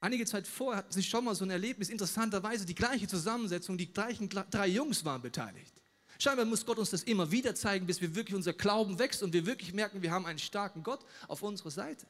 [0.00, 3.92] Einige Zeit vorher hatten sie schon mal so ein Erlebnis, interessanterweise die gleiche Zusammensetzung, die
[3.92, 5.72] gleichen drei Jungs waren beteiligt.
[6.18, 9.32] Scheinbar muss Gott uns das immer wieder zeigen, bis wir wirklich unser Glauben wächst und
[9.32, 12.06] wir wirklich merken, wir haben einen starken Gott auf unserer Seite.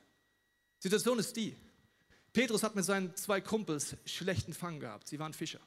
[0.79, 1.57] Situation ist die,
[2.33, 5.61] Petrus hat mit seinen zwei Kumpels schlechten Fang gehabt, sie waren Fischer.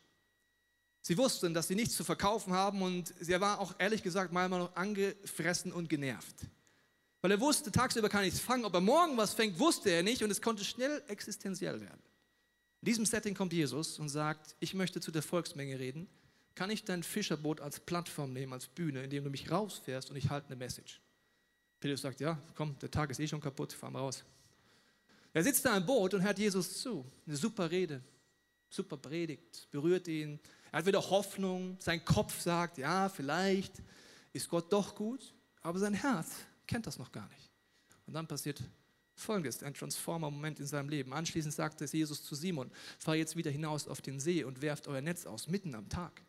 [1.08, 4.62] Sie wussten, dass sie nichts zu verkaufen haben und sie war auch ehrlich gesagt manchmal
[4.62, 6.48] noch angefressen und genervt.
[7.22, 10.02] Weil er wusste, tagsüber kann ich es fangen, ob er morgen was fängt, wusste er
[10.02, 12.02] nicht und es konnte schnell existenziell werden.
[12.82, 16.08] In diesem Setting kommt Jesus und sagt, ich möchte zu der Volksmenge reden.
[16.56, 20.32] Kann ich dein Fischerboot als Plattform nehmen, als Bühne, indem du mich rausfährst und ich
[20.32, 21.02] halte eine Message?
[21.80, 24.24] Petrus sagt, ja, komm, der Tag ist eh schon kaputt, fahr mal raus.
[25.34, 27.06] Er sitzt da im Boot und hört Jesus zu.
[27.28, 28.02] Eine super Rede,
[28.70, 30.40] super Predigt, berührt ihn.
[30.72, 31.78] Er hat wieder Hoffnung.
[31.80, 33.82] Sein Kopf sagt, ja, vielleicht
[34.34, 36.32] ist Gott doch gut, aber sein Herz
[36.68, 37.52] kennt das noch gar nicht.
[38.06, 38.62] Und dann passiert
[39.16, 41.14] Folgendes, ein Transformer-Moment in seinem Leben.
[41.14, 44.88] Anschließend sagt es Jesus zu Simon, fahr jetzt wieder hinaus auf den See und werft
[44.88, 46.22] euer Netz aus, mitten am Tag.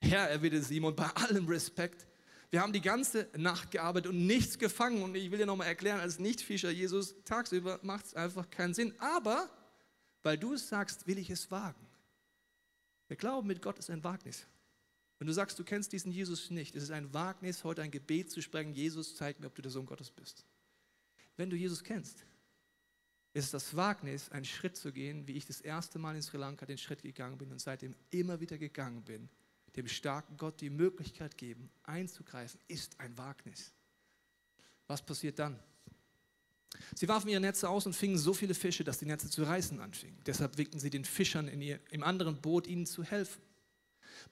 [0.00, 2.06] Herr, erwiderte Simon, bei allem Respekt,
[2.54, 5.02] wir haben die ganze Nacht gearbeitet und nichts gefangen.
[5.02, 8.94] Und ich will dir nochmal erklären, als Nichtfischer Jesus, tagsüber macht es einfach keinen Sinn.
[9.00, 9.50] Aber,
[10.22, 11.83] weil du es sagst, will ich es wagen.
[13.08, 14.46] Der Glauben mit Gott ist ein Wagnis.
[15.18, 18.30] Wenn du sagst, du kennst diesen Jesus nicht, ist es ein Wagnis, heute ein Gebet
[18.30, 20.44] zu sprechen, Jesus, zeig mir, ob du der Sohn Gottes bist.
[21.36, 22.24] Wenn du Jesus kennst,
[23.32, 26.36] ist es das Wagnis, einen Schritt zu gehen, wie ich das erste Mal in Sri
[26.36, 29.28] Lanka den Schritt gegangen bin und seitdem immer wieder gegangen bin,
[29.76, 33.72] dem starken Gott die Möglichkeit geben, einzugreifen, ist ein Wagnis.
[34.86, 35.58] Was passiert dann?
[36.94, 39.80] Sie warfen ihre Netze aus und fingen so viele Fische, dass die Netze zu reißen
[39.80, 40.18] anfingen.
[40.26, 43.40] Deshalb winkten sie den Fischern ihr, im anderen Boot, ihnen zu helfen.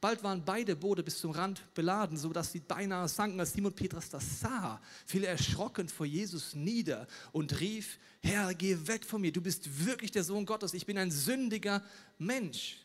[0.01, 3.39] Bald waren beide Boote bis zum Rand beladen, sodass sie beinahe sanken.
[3.39, 8.77] Als Simon Petrus das sah, fiel er erschrocken vor Jesus nieder und rief, Herr, geh
[8.87, 11.83] weg von mir, du bist wirklich der Sohn Gottes, ich bin ein sündiger
[12.19, 12.79] Mensch.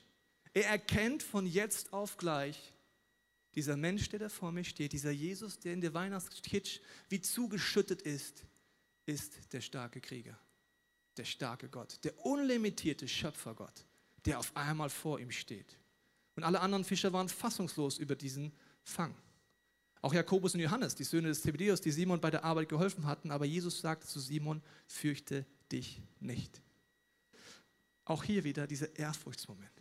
[0.53, 2.73] Er erkennt von jetzt auf gleich,
[3.55, 8.03] dieser Mensch, der da vor mir steht, dieser Jesus, der in der Weihnachtskitsch wie zugeschüttet
[8.03, 8.43] ist,
[9.07, 10.37] ist der starke Krieger,
[11.15, 13.85] der starke Gott, der unlimitierte Schöpfergott,
[14.25, 15.77] der auf einmal vor ihm steht.
[16.35, 19.15] Und alle anderen Fischer waren fassungslos über diesen Fang.
[20.01, 23.31] Auch Jakobus und Johannes, die Söhne des Zebedeus, die Simon bei der Arbeit geholfen hatten,
[23.31, 26.61] aber Jesus sagte zu Simon, fürchte dich nicht.
[28.05, 29.71] Auch hier wieder dieser Ehrfurchtsmoment.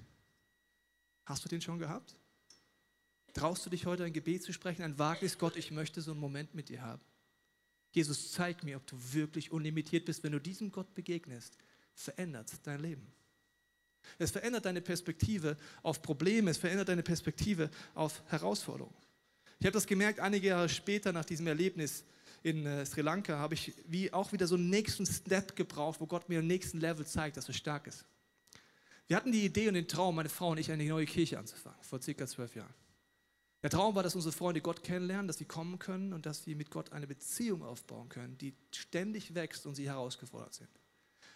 [1.26, 2.16] Hast du den schon gehabt?
[3.34, 6.20] Traust du dich heute ein Gebet zu sprechen, ein Wagnis, Gott, ich möchte so einen
[6.20, 7.02] Moment mit dir haben?
[7.96, 10.22] Jesus, zeig mir, ob du wirklich unlimitiert bist.
[10.22, 11.56] Wenn du diesem Gott begegnest,
[11.94, 13.10] verändert dein Leben.
[14.18, 18.94] Es verändert deine Perspektive auf Probleme, es verändert deine Perspektive auf Herausforderungen.
[19.58, 22.04] Ich habe das gemerkt, einige Jahre später nach diesem Erlebnis
[22.42, 26.06] in äh, Sri Lanka, habe ich wie auch wieder so einen nächsten Step gebraucht, wo
[26.06, 28.04] Gott mir im nächsten Level zeigt, dass er stark ist.
[29.06, 31.78] Wir hatten die Idee und den Traum, meine Frau und ich, eine neue Kirche anzufangen,
[31.80, 32.74] vor circa zwölf Jahren.
[33.66, 36.54] Der Traum war, dass unsere Freunde Gott kennenlernen, dass sie kommen können und dass sie
[36.54, 40.68] mit Gott eine Beziehung aufbauen können, die ständig wächst und sie herausgefordert sind.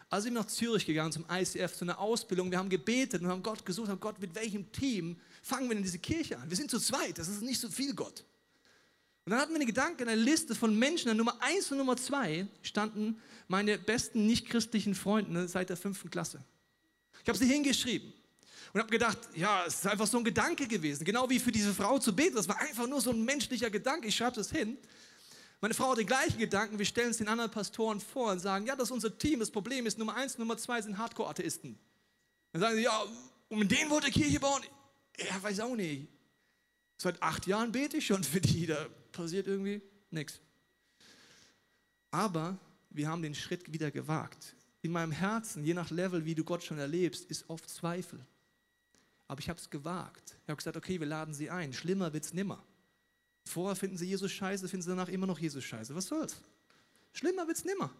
[0.09, 2.53] Also sind wir nach Zürich gegangen zum ICF, zu einer Ausbildung.
[2.53, 5.83] Wir haben gebetet und haben Gott gesucht, haben Gott, mit welchem Team fangen wir denn
[5.83, 6.49] diese Kirche an?
[6.49, 8.25] Wir sind zu zweit, das ist nicht so viel Gott.
[9.25, 11.11] Und dann hatten wir eine Gedanke, eine Liste von Menschen.
[11.11, 16.45] An Nummer eins und Nummer zwei standen meine besten nichtchristlichen Freunde seit der fünften Klasse.
[17.25, 18.13] Ich habe sie hingeschrieben
[18.73, 21.05] und habe gedacht, ja, es ist einfach so ein Gedanke gewesen.
[21.05, 22.37] Genau wie für diese Frau zu beten.
[22.37, 24.09] Das war einfach nur so ein menschlicher Gedanke.
[24.09, 24.79] Ich schreibe das hin.
[25.61, 26.79] Meine Frau hat den gleichen Gedanken.
[26.79, 29.41] Wir stellen es den anderen Pastoren vor und sagen, ja, das ist unser Team.
[29.41, 31.79] Das Problem ist, Nummer eins, Nummer zwei sind Hardcore-Atheisten.
[32.53, 33.05] Dann sagen sie, ja,
[33.49, 34.63] um den wollte Kirche bauen?
[35.19, 36.09] Ja, weiß auch nicht.
[36.97, 38.67] Seit acht Jahren bete ich schon für die.
[38.67, 40.41] Da passiert irgendwie nichts.
[42.13, 42.57] Aber
[42.91, 46.63] wir haben den Schritt wieder gewagt in meinem Herzen, je nach Level, wie du Gott
[46.63, 48.25] schon erlebst, ist oft Zweifel.
[49.31, 50.35] Aber ich habe es gewagt.
[50.43, 51.73] Ich habe gesagt, okay, wir laden sie ein.
[51.73, 52.61] Schlimmer wird es nimmer.
[53.45, 55.95] Vorher finden sie Jesus scheiße, finden sie danach immer noch Jesus scheiße.
[55.95, 56.43] Was soll's?
[57.13, 57.95] Schlimmer wird es nimmer.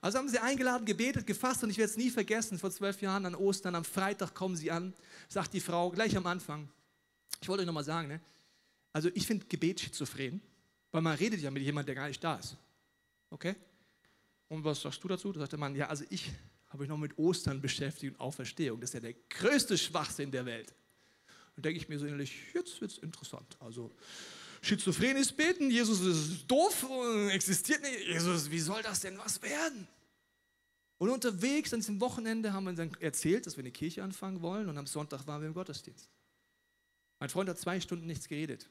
[0.00, 3.26] Also haben sie eingeladen, gebetet, gefasst und ich werde es nie vergessen, vor zwölf Jahren
[3.26, 4.94] an Ostern, am Freitag kommen sie an,
[5.28, 6.70] sagt die Frau gleich am Anfang.
[7.42, 8.20] Ich wollte euch nochmal sagen, ne?
[8.94, 10.40] also ich finde Gebet schizophren,
[10.90, 12.56] weil man redet ja mit jemandem, der gar nicht da ist.
[13.28, 13.56] Okay?
[14.48, 15.32] Und was sagst du dazu?
[15.32, 16.32] Da sagt der Mann, ja, also ich
[16.72, 18.80] habe mich noch mit Ostern beschäftigt und Auferstehung.
[18.80, 20.74] Das ist ja der größte Schwachsinn der Welt.
[21.54, 23.58] Und denke ich mir so innerlich, jetzt wird es interessant.
[23.60, 23.94] Also
[24.62, 26.86] schizophren ist beten, Jesus ist doof,
[27.30, 28.06] existiert nicht.
[28.06, 29.86] Jesus, wie soll das denn was werden?
[30.96, 34.68] Und unterwegs an diesem Wochenende haben wir dann erzählt, dass wir eine Kirche anfangen wollen
[34.68, 36.08] und am Sonntag waren wir im Gottesdienst.
[37.18, 38.70] Mein Freund hat zwei Stunden nichts geredet.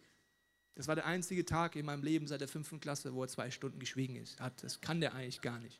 [0.73, 3.51] Das war der einzige Tag in meinem Leben seit der fünften Klasse, wo er zwei
[3.51, 4.39] Stunden geschwiegen ist.
[4.61, 5.79] Das kann der eigentlich gar nicht.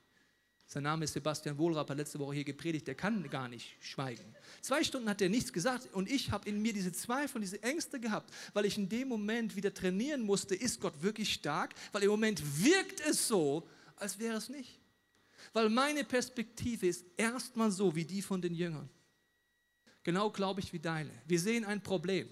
[0.74, 4.24] Sein Name ist Sebastian Wohlrapp, hat letzte Woche hier gepredigt, der kann gar nicht schweigen.
[4.62, 7.62] Zwei Stunden hat er nichts gesagt und ich habe in mir diese Zweifel und diese
[7.62, 11.74] Ängste gehabt, weil ich in dem Moment wieder trainieren musste, ist Gott wirklich stark?
[11.92, 14.80] Weil im Moment wirkt es so, als wäre es nicht.
[15.52, 18.90] Weil meine Perspektive ist erstmal so wie die von den Jüngern.
[20.04, 21.12] Genau glaube ich wie deine.
[21.28, 22.30] Wir sehen ein Problem.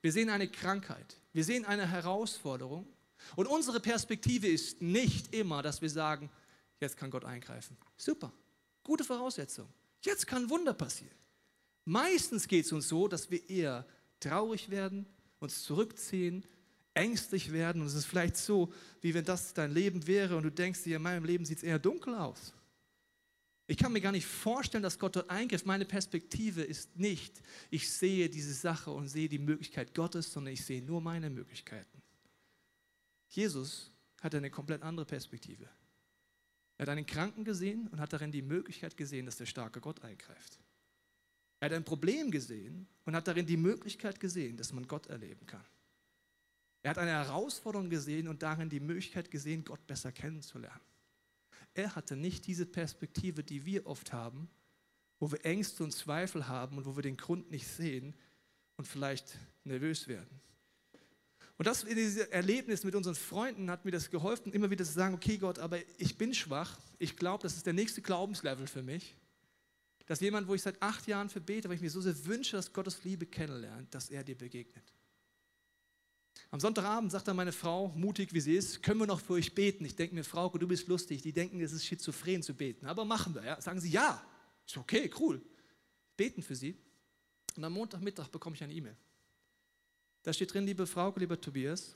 [0.00, 1.16] Wir sehen eine Krankheit.
[1.32, 2.86] Wir sehen eine Herausforderung
[3.34, 6.30] Und unsere Perspektive ist nicht immer, dass wir sagen,
[6.84, 7.76] jetzt kann Gott eingreifen.
[7.96, 8.32] Super,
[8.82, 9.68] gute Voraussetzung.
[10.02, 11.14] Jetzt kann Wunder passieren.
[11.84, 13.86] Meistens geht es uns so, dass wir eher
[14.20, 15.06] traurig werden,
[15.38, 16.44] uns zurückziehen,
[16.94, 17.82] ängstlich werden.
[17.82, 20.96] Und es ist vielleicht so, wie wenn das dein Leben wäre und du denkst dir,
[20.96, 22.54] in meinem Leben sieht es eher dunkel aus.
[23.66, 25.64] Ich kann mir gar nicht vorstellen, dass Gott dort eingreift.
[25.64, 30.64] Meine Perspektive ist nicht, ich sehe diese Sache und sehe die Möglichkeit Gottes, sondern ich
[30.64, 32.02] sehe nur meine Möglichkeiten.
[33.28, 35.68] Jesus hat eine komplett andere Perspektive.
[36.76, 40.02] Er hat einen Kranken gesehen und hat darin die Möglichkeit gesehen, dass der starke Gott
[40.02, 40.58] eingreift.
[41.60, 45.46] Er hat ein Problem gesehen und hat darin die Möglichkeit gesehen, dass man Gott erleben
[45.46, 45.64] kann.
[46.82, 50.80] Er hat eine Herausforderung gesehen und darin die Möglichkeit gesehen, Gott besser kennenzulernen.
[51.72, 54.50] Er hatte nicht diese Perspektive, die wir oft haben,
[55.18, 58.14] wo wir Ängste und Zweifel haben und wo wir den Grund nicht sehen
[58.76, 60.40] und vielleicht nervös werden.
[61.56, 65.38] Und das Erlebnis mit unseren Freunden hat mir das geholfen, immer wieder zu sagen, okay
[65.38, 66.78] Gott, aber ich bin schwach.
[66.98, 69.14] Ich glaube, das ist der nächste Glaubenslevel für mich.
[70.06, 72.56] Dass jemand, wo ich seit acht Jahren für bete, weil ich mir so sehr wünsche,
[72.56, 74.84] dass Gottes Liebe kennenlernt, dass er dir begegnet.
[76.50, 79.54] Am Sonntagabend sagt dann meine Frau, mutig wie sie ist, können wir noch für euch
[79.54, 79.84] beten?
[79.84, 81.22] Ich denke mir, Frau, du bist lustig.
[81.22, 82.86] Die denken, es ist schizophren zu beten.
[82.86, 83.44] Aber machen wir.
[83.44, 83.60] Ja?
[83.60, 84.24] Sagen sie, ja.
[84.66, 85.40] Ist okay, cool.
[86.16, 86.76] Beten für sie.
[87.56, 88.96] Und am Montagmittag bekomme ich eine E-Mail.
[90.24, 91.94] Da steht drin, liebe Frau, lieber Tobias,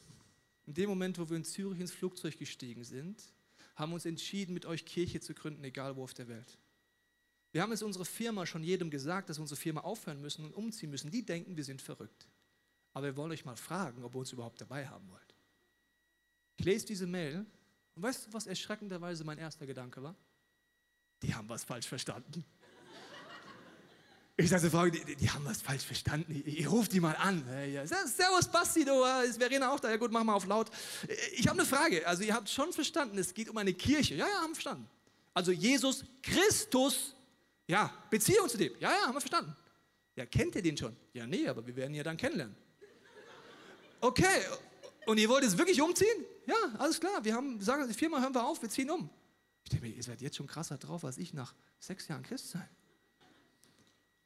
[0.66, 3.22] in dem Moment, wo wir in Zürich ins Flugzeug gestiegen sind,
[3.74, 6.58] haben wir uns entschieden, mit euch Kirche zu gründen, egal wo auf der Welt.
[7.52, 10.52] Wir haben es unserer Firma schon jedem gesagt, dass wir unsere Firma aufhören müssen und
[10.52, 11.10] umziehen müssen.
[11.10, 12.28] Die denken, wir sind verrückt.
[12.92, 15.34] Aber wir wollen euch mal fragen, ob ihr uns überhaupt dabei haben wollt.
[16.58, 17.46] Ich lese diese Mail
[17.94, 20.14] und weißt du, was erschreckenderweise mein erster Gedanke war?
[21.22, 22.44] Die haben was falsch verstanden.
[24.40, 26.42] Ich sage, Frau, die, die, haben was falsch verstanden.
[26.46, 27.44] Ich, ich rufe die mal an.
[27.84, 29.90] Servus, Basti, du, ist Verena auch da?
[29.90, 30.70] Ja gut, mach mal auf laut.
[31.32, 32.06] Ich habe eine Frage.
[32.06, 34.14] Also ihr habt schon verstanden, es geht um eine Kirche.
[34.14, 34.88] Ja, ja, haben wir verstanden.
[35.34, 37.16] Also Jesus Christus,
[37.66, 38.72] ja, Beziehung zu dem.
[38.78, 39.56] Ja, ja, haben wir verstanden.
[40.14, 40.96] Ja, kennt ihr den schon?
[41.12, 42.54] Ja, nee, aber wir werden ihn ja dann kennenlernen.
[44.00, 44.40] Okay,
[45.06, 46.24] und ihr wollt jetzt wirklich umziehen?
[46.46, 47.24] Ja, alles klar.
[47.24, 49.10] Wir haben, sagen, viermal hören wir auf, wir ziehen um.
[49.64, 52.68] Ich denke mir, ihr seid jetzt schon krasser drauf als ich nach sechs Jahren Christsein.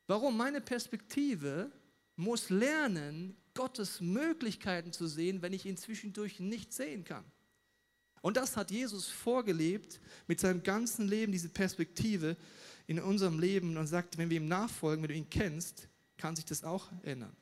[0.07, 0.37] Warum?
[0.37, 1.71] Meine Perspektive
[2.17, 7.25] muss lernen, Gottes Möglichkeiten zu sehen, wenn ich ihn zwischendurch nicht sehen kann.
[8.23, 12.37] Und das hat Jesus vorgelebt mit seinem ganzen Leben, diese Perspektive
[12.87, 16.45] in unserem Leben und sagt, wenn wir ihm nachfolgen, wenn du ihn kennst, kann sich
[16.45, 17.37] das auch ändern.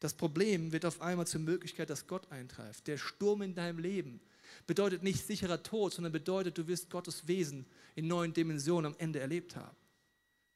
[0.00, 2.86] Das Problem wird auf einmal zur Möglichkeit, dass Gott eintreibt.
[2.88, 4.20] Der Sturm in deinem Leben
[4.66, 9.20] bedeutet nicht sicherer Tod, sondern bedeutet, du wirst Gottes Wesen in neuen Dimensionen am Ende
[9.20, 9.76] erlebt haben.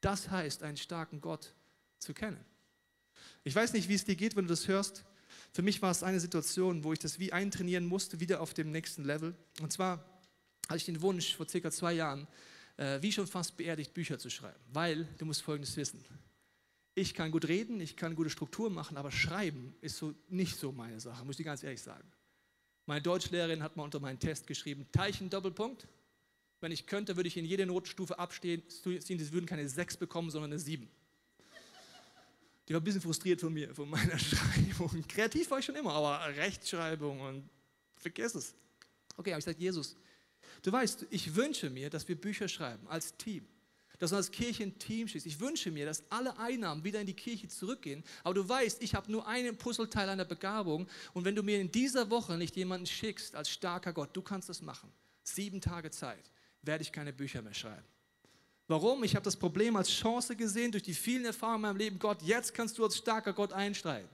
[0.07, 1.53] Das heißt, einen starken Gott
[1.99, 2.39] zu kennen.
[3.43, 5.05] Ich weiß nicht, wie es dir geht, wenn du das hörst.
[5.53, 8.71] Für mich war es eine Situation, wo ich das wie eintrainieren musste, wieder auf dem
[8.71, 9.35] nächsten Level.
[9.61, 10.05] Und zwar
[10.69, 12.29] hatte ich den Wunsch vor circa zwei Jahren,
[12.77, 14.63] äh, wie schon fast beerdigt, Bücher zu schreiben.
[14.73, 16.05] Weil du musst Folgendes wissen
[16.97, 20.73] ich kann gut reden, ich kann gute Struktur machen, aber schreiben ist so nicht so
[20.73, 22.11] meine Sache, muss ich ganz ehrlich sagen.
[22.87, 25.87] Meine Deutschlehrerin hat mal unter meinen Test geschrieben, Teilchen Doppelpunkt.
[26.61, 30.53] Wenn ich könnte, würde ich in jede Notstufe abstehen, sie würden keine 6 bekommen, sondern
[30.53, 30.89] eine 7.
[32.69, 35.05] Die war ein bisschen frustriert von mir, von meiner Schreibung.
[35.07, 37.49] Kreativ war ich schon immer, aber Rechtschreibung und
[37.97, 38.55] vergiss es.
[39.17, 39.97] Okay, habe ich gesagt, Jesus,
[40.63, 43.47] du weißt, ich wünsche mir, dass wir Bücher schreiben als Team
[43.99, 45.27] dass du als Kirche ein Team stehst.
[45.27, 48.05] Ich wünsche mir, dass alle Einnahmen wieder in die Kirche zurückgehen.
[48.25, 50.87] Aber du weißt, ich habe nur einen Puzzleteil einer Begabung.
[51.15, 54.49] Und wenn du mir in dieser Woche nicht jemanden schickst als starker Gott, du kannst
[54.49, 54.93] das machen.
[55.23, 56.31] Sieben Tage Zeit,
[56.67, 57.85] werde ich keine Bücher mehr schreiben.
[58.69, 59.05] Warum?
[59.05, 61.99] Ich habe das Problem als Chance gesehen durch die vielen Erfahrungen in meinem Leben.
[61.99, 64.09] Gott, jetzt kannst du als starker Gott einsteigen.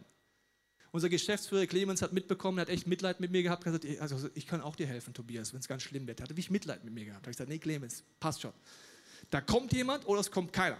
[0.90, 3.64] Unser Geschäftsführer Clemens hat mitbekommen, hat echt Mitleid mit mir gehabt.
[3.64, 6.20] Gesagt, also ich kann auch dir helfen, Tobias, wenn es ganz schlimm wird.
[6.20, 7.22] Er hatte wirklich Mitleid mit mir gehabt.
[7.22, 8.52] Da habe ich gesagt, nee, Clemens, passt schon.
[9.30, 10.76] Da kommt jemand oder es kommt keiner.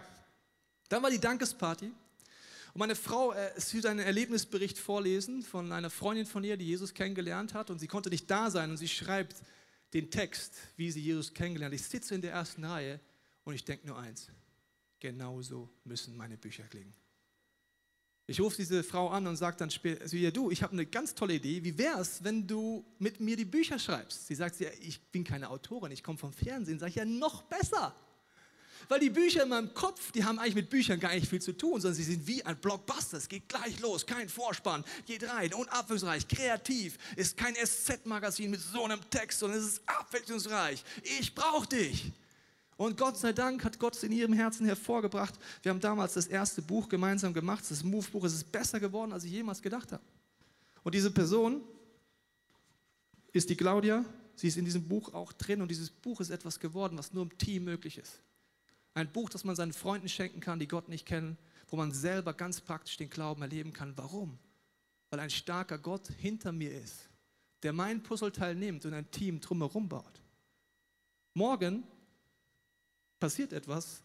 [0.89, 1.85] Dann war die Dankesparty.
[1.85, 6.65] Und meine Frau, äh, sie wird einen Erlebnisbericht vorlesen von einer Freundin von ihr, die
[6.65, 7.71] Jesus kennengelernt hat.
[7.71, 8.69] Und sie konnte nicht da sein.
[8.69, 9.37] Und sie schreibt
[9.93, 11.75] den Text, wie sie Jesus kennengelernt.
[11.75, 12.99] Ich sitze in der ersten Reihe
[13.43, 14.27] und ich denke nur eins.
[14.99, 16.93] Genauso müssen meine Bücher klingen.
[18.25, 20.85] Ich rufe diese Frau an und sage dann später, also ja, du, ich habe eine
[20.85, 21.63] ganz tolle Idee.
[21.63, 24.27] Wie wäre es, wenn du mit mir die Bücher schreibst?
[24.27, 26.79] Sie sagt, ja, ich bin keine Autorin, ich komme vom Fernsehen.
[26.79, 27.93] Sag ich, ja, noch besser.
[28.89, 31.53] Weil die Bücher in meinem Kopf, die haben eigentlich mit Büchern gar nicht viel zu
[31.53, 33.17] tun, sondern sie sind wie ein Blockbuster.
[33.17, 36.97] Es geht gleich los, kein Vorspann, geht rein und abwechslungsreich, kreativ.
[37.15, 40.83] Ist kein SZ-Magazin mit so einem Text, sondern es ist abwechslungsreich.
[41.19, 42.11] Ich brauche dich.
[42.75, 45.35] Und Gott sei Dank hat Gott es in ihrem Herzen hervorgebracht.
[45.61, 48.25] Wir haben damals das erste Buch gemeinsam gemacht, das Move-Buch.
[48.25, 50.03] Es ist besser geworden, als ich jemals gedacht habe.
[50.83, 51.61] Und diese Person
[53.31, 54.03] ist die Claudia.
[54.35, 57.23] Sie ist in diesem Buch auch drin und dieses Buch ist etwas geworden, was nur
[57.23, 58.21] im Team möglich ist.
[58.93, 62.33] Ein Buch, das man seinen Freunden schenken kann, die Gott nicht kennen, wo man selber
[62.33, 63.97] ganz praktisch den Glauben erleben kann.
[63.97, 64.37] Warum?
[65.09, 67.09] Weil ein starker Gott hinter mir ist,
[67.63, 70.21] der mein Puzzleteil nimmt und ein Team drumherum baut.
[71.33, 71.83] Morgen
[73.19, 74.03] passiert etwas,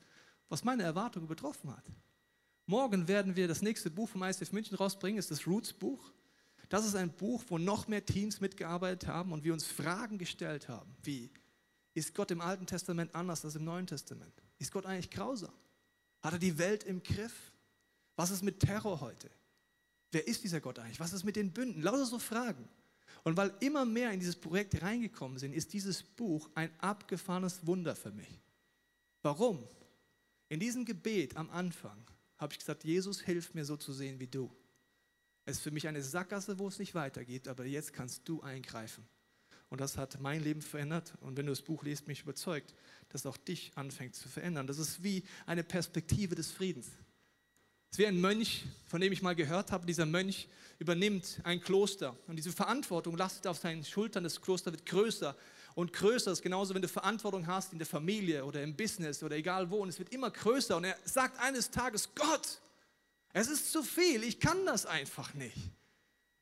[0.48, 1.84] was meine Erwartungen betroffen hat.
[2.64, 6.12] Morgen werden wir das nächste Buch vom ICF München rausbringen, ist das Roots Buch.
[6.68, 10.68] Das ist ein Buch, wo noch mehr Teams mitgearbeitet haben und wir uns Fragen gestellt
[10.68, 11.30] haben, wie
[11.94, 14.42] ist Gott im Alten Testament anders als im Neuen Testament?
[14.58, 15.52] Ist Gott eigentlich grausam?
[16.20, 17.52] Hat er die Welt im Griff?
[18.16, 19.30] Was ist mit Terror heute?
[20.10, 21.00] Wer ist dieser Gott eigentlich?
[21.00, 21.82] Was ist mit den Bünden?
[21.82, 22.68] Lauter so Fragen.
[23.24, 27.94] Und weil immer mehr in dieses Projekt reingekommen sind, ist dieses Buch ein abgefahrenes Wunder
[27.94, 28.40] für mich.
[29.22, 29.62] Warum?
[30.48, 32.02] In diesem Gebet am Anfang
[32.38, 34.50] habe ich gesagt, Jesus, hilf mir so zu sehen wie du.
[35.44, 39.06] Es ist für mich eine Sackgasse, wo es nicht weitergeht, aber jetzt kannst du eingreifen.
[39.70, 41.12] Und das hat mein Leben verändert.
[41.20, 42.74] Und wenn du das Buch liest, mich überzeugt,
[43.10, 44.66] dass auch dich anfängt zu verändern.
[44.66, 46.86] Das ist wie eine Perspektive des Friedens.
[47.90, 49.86] Es ist wie ein Mönch, von dem ich mal gehört habe.
[49.86, 52.16] Dieser Mönch übernimmt ein Kloster.
[52.26, 54.24] Und diese Verantwortung lastet auf seinen Schultern.
[54.24, 55.36] Das Kloster wird größer
[55.74, 56.30] und größer.
[56.30, 59.70] Das ist genauso, wenn du Verantwortung hast in der Familie oder im Business oder egal
[59.70, 59.76] wo.
[59.78, 60.76] Und es wird immer größer.
[60.76, 62.60] Und er sagt eines Tages, Gott,
[63.32, 64.22] es ist zu viel.
[64.24, 65.56] Ich kann das einfach nicht.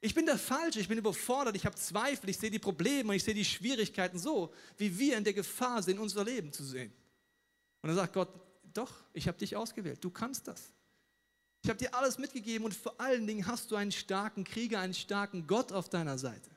[0.00, 3.24] Ich bin der Falsche, ich bin überfordert, ich habe Zweifel, ich sehe die Probleme, ich
[3.24, 6.92] sehe die Schwierigkeiten so, wie wir in der Gefahr sind, unser Leben zu sehen.
[7.82, 8.28] Und dann sagt Gott,
[8.62, 10.72] doch, ich habe dich ausgewählt, du kannst das.
[11.62, 14.94] Ich habe dir alles mitgegeben und vor allen Dingen hast du einen starken Krieger, einen
[14.94, 16.50] starken Gott auf deiner Seite.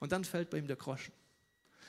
[0.00, 1.14] Und dann fällt bei ihm der Groschen.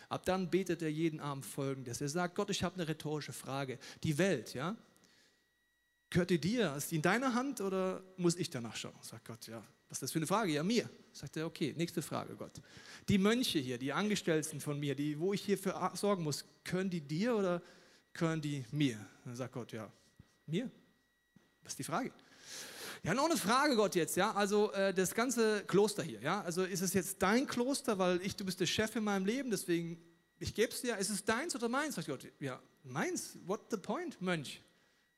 [0.08, 2.00] Ab dann betet er jeden Abend folgendes.
[2.00, 3.80] Er sagt, Gott, ich habe eine rhetorische Frage.
[4.04, 4.78] Die Welt, ja,
[6.16, 6.74] gehört die dir?
[6.76, 8.96] Ist die in deiner Hand oder muss ich danach schauen?
[9.02, 10.54] Sagt Gott, ja, was ist das für eine Frage?
[10.54, 10.90] Ja, mir.
[11.12, 12.62] Sagt er, okay, nächste Frage, Gott.
[13.10, 16.90] Die Mönche hier, die Angestellten von mir, die, wo ich hier für sorgen muss, können
[16.90, 17.62] die dir oder
[18.14, 18.98] können die mir?
[19.26, 19.92] Dann sagt Gott, ja,
[20.48, 20.72] mir.
[21.64, 22.12] Was ist die Frage?
[23.04, 24.32] Ja, noch eine Frage, Gott, jetzt, ja.
[24.32, 26.42] Also äh, das ganze Kloster hier, ja.
[26.44, 29.52] Also ist es jetzt dein Kloster, weil ich, du bist der Chef in meinem Leben,
[29.52, 30.02] deswegen,
[30.40, 30.98] ich gebe es dir.
[30.98, 31.96] Ist es deins oder meins?
[31.96, 33.38] Sagt Gott, ja, meins.
[33.46, 34.62] What the point, Mönch?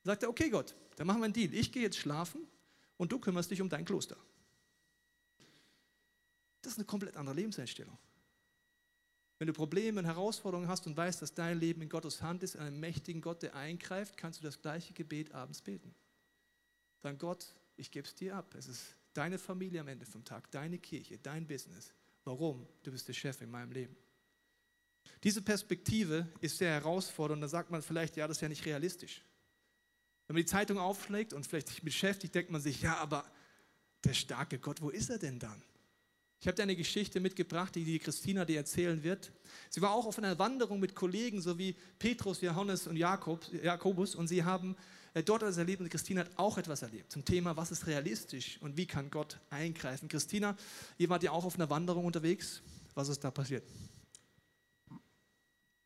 [0.08, 1.54] Sagt er, okay, Gott, dann machen wir einen Deal.
[1.54, 2.48] Ich gehe jetzt schlafen
[2.96, 4.15] und du kümmerst dich um dein Kloster.
[6.62, 7.98] Das ist eine komplett andere Lebenseinstellung.
[9.38, 12.56] Wenn du Probleme und Herausforderungen hast und weißt, dass dein Leben in Gottes Hand ist,
[12.56, 15.93] einem mächtigen Gott, der eingreift, kannst du das gleiche Gebet abends beten.
[17.04, 18.56] Sagen, Gott, ich gebe es dir ab.
[18.56, 21.93] Es ist deine Familie am Ende vom Tag, deine Kirche, dein Business.
[22.24, 22.65] Warum?
[22.84, 23.98] Du bist der Chef in meinem Leben.
[25.22, 27.43] Diese Perspektive ist sehr herausfordernd.
[27.43, 29.22] Da sagt man vielleicht, ja, das ist ja nicht realistisch.
[30.28, 33.26] Wenn man die Zeitung aufschlägt und vielleicht sich beschäftigt, denkt man sich, ja, aber
[34.04, 35.62] der starke Gott, wo ist er denn dann?
[36.40, 39.32] Ich habe dir eine Geschichte mitgebracht, die die Christina dir erzählen wird.
[39.70, 44.13] Sie war auch auf einer Wanderung mit Kollegen, so wie Petrus, Johannes und Jakob, Jakobus,
[44.13, 44.76] und sie haben
[45.13, 48.60] äh, dort etwas erlebt und Christina hat auch etwas erlebt zum Thema, was ist realistisch
[48.62, 50.08] und wie kann Gott eingreifen.
[50.10, 50.56] Christina,
[51.00, 52.62] ihr wart ja auch auf einer Wanderung unterwegs.
[52.94, 53.63] Was ist da passiert?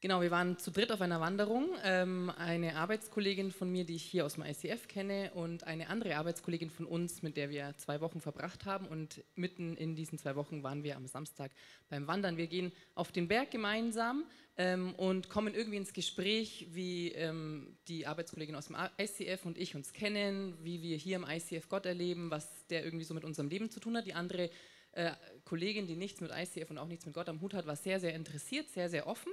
[0.02, 1.76] Genau, wir waren zu dritt auf einer Wanderung.
[1.84, 6.16] Ähm, eine Arbeitskollegin von mir, die ich hier aus dem ICF kenne, und eine andere
[6.16, 8.88] Arbeitskollegin von uns, mit der wir zwei Wochen verbracht haben.
[8.88, 11.52] Und mitten in diesen zwei Wochen waren wir am Samstag
[11.88, 12.36] beim Wandern.
[12.36, 14.26] Wir gehen auf den Berg gemeinsam
[14.58, 19.76] ähm, und kommen irgendwie ins Gespräch, wie ähm, die Arbeitskollegin aus dem ICF und ich
[19.76, 23.50] uns kennen, wie wir hier im ICF Gott erleben, was der irgendwie so mit unserem
[23.50, 24.08] Leben zu tun hat.
[24.08, 24.50] Die andere
[24.94, 25.12] äh,
[25.46, 28.00] Kollegin, die nichts mit ICF und auch nichts mit Gott am Hut hat, war sehr,
[28.00, 29.32] sehr interessiert, sehr, sehr offen.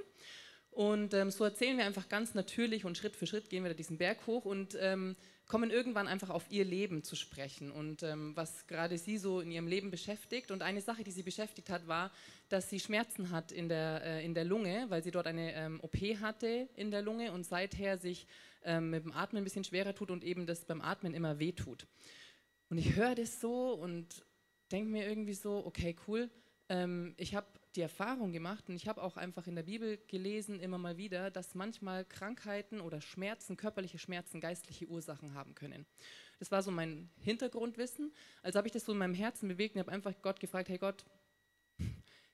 [0.79, 3.75] Und ähm, so erzählen wir einfach ganz natürlich und Schritt für Schritt gehen wir da
[3.75, 8.31] diesen Berg hoch und ähm, kommen irgendwann einfach auf ihr Leben zu sprechen und ähm,
[8.37, 10.51] was gerade sie so in ihrem Leben beschäftigt.
[10.51, 12.13] Und eine Sache, die sie beschäftigt hat, war,
[12.47, 15.81] dass sie Schmerzen hat in der, äh, in der Lunge, weil sie dort eine ähm,
[15.81, 18.25] OP hatte in der Lunge und seither sich
[18.63, 21.51] ähm, mit dem Atmen ein bisschen schwerer tut und eben das beim Atmen immer weh
[21.51, 21.87] tut.
[22.69, 24.23] Und ich höre das so und
[24.71, 26.29] denke mir irgendwie so, okay, cool.
[26.69, 30.59] Ähm, ich habe die Erfahrung gemacht und ich habe auch einfach in der Bibel gelesen,
[30.59, 35.85] immer mal wieder, dass manchmal Krankheiten oder Schmerzen, körperliche Schmerzen, geistliche Ursachen haben können.
[36.39, 38.13] Das war so mein Hintergrundwissen.
[38.41, 40.77] Also habe ich das so in meinem Herzen bewegt und habe einfach Gott gefragt, hey
[40.77, 41.05] Gott,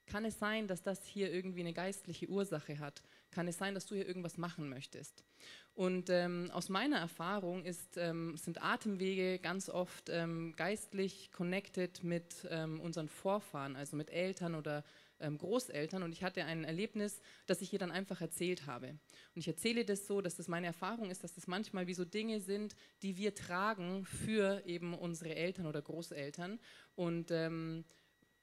[0.08, 3.02] kann es sein, dass das hier irgendwie eine geistliche Ursache hat?
[3.32, 5.24] Kann es sein, dass du hier irgendwas machen möchtest?
[5.74, 12.48] Und ähm, aus meiner Erfahrung ist, ähm, sind Atemwege ganz oft ähm, geistlich connected mit
[12.50, 14.84] ähm, unseren Vorfahren, also mit Eltern oder
[15.20, 18.90] Großeltern und ich hatte ein Erlebnis, das ich ihr dann einfach erzählt habe.
[18.90, 19.00] Und
[19.36, 22.42] ich erzähle das so, dass das meine Erfahrung ist, dass das manchmal wie so Dinge
[22.42, 26.60] sind, die wir tragen für eben unsere Eltern oder Großeltern
[26.96, 27.86] und ähm,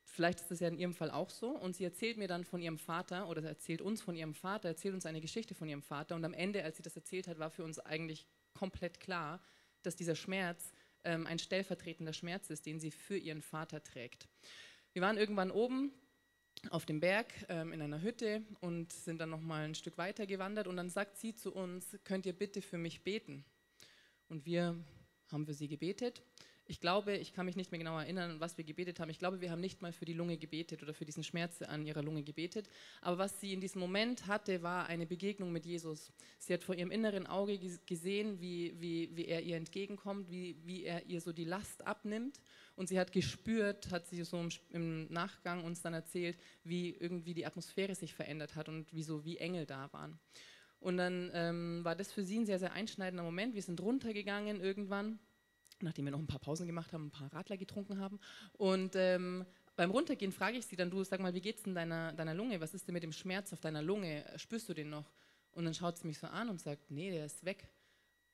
[0.04, 1.50] vielleicht ist das ja in ihrem Fall auch so.
[1.50, 4.94] Und sie erzählt mir dann von ihrem Vater oder erzählt uns von ihrem Vater, erzählt
[4.94, 6.14] uns eine Geschichte von ihrem Vater.
[6.14, 9.40] Und am Ende, als sie das erzählt hat, war für uns eigentlich komplett klar,
[9.82, 10.72] dass dieser Schmerz
[11.04, 14.28] ähm, ein stellvertretender Schmerz ist, den sie für ihren Vater trägt.
[14.92, 15.92] Wir waren irgendwann oben
[16.70, 20.26] auf dem Berg ähm, in einer Hütte und sind dann noch mal ein Stück weiter
[20.26, 23.44] gewandert und dann sagt sie zu uns, könnt ihr bitte für mich beten?
[24.28, 24.76] Und wir
[25.30, 26.22] haben für sie gebetet
[26.72, 29.10] ich glaube, ich kann mich nicht mehr genau erinnern, was wir gebetet haben.
[29.10, 31.84] Ich glaube, wir haben nicht mal für die Lunge gebetet oder für diesen Schmerz an
[31.84, 32.66] ihrer Lunge gebetet.
[33.02, 36.10] Aber was sie in diesem Moment hatte, war eine Begegnung mit Jesus.
[36.38, 40.84] Sie hat vor ihrem inneren Auge gesehen, wie, wie, wie er ihr entgegenkommt, wie, wie
[40.84, 42.40] er ihr so die Last abnimmt.
[42.74, 47.44] Und sie hat gespürt, hat sie so im Nachgang uns dann erzählt, wie irgendwie die
[47.44, 50.18] Atmosphäre sich verändert hat und wie so wie Engel da waren.
[50.80, 53.54] Und dann ähm, war das für sie ein sehr, sehr einschneidender Moment.
[53.54, 55.18] Wir sind runtergegangen irgendwann
[55.82, 58.18] nachdem wir noch ein paar Pausen gemacht haben, ein paar Radler getrunken haben.
[58.54, 59.44] Und ähm,
[59.76, 62.60] beim Runtergehen frage ich sie dann, du sag mal, wie geht's denn deiner, deiner Lunge?
[62.60, 64.24] Was ist denn mit dem Schmerz auf deiner Lunge?
[64.36, 65.12] Spürst du den noch?
[65.52, 67.68] Und dann schaut sie mich so an und sagt, nee, der ist weg.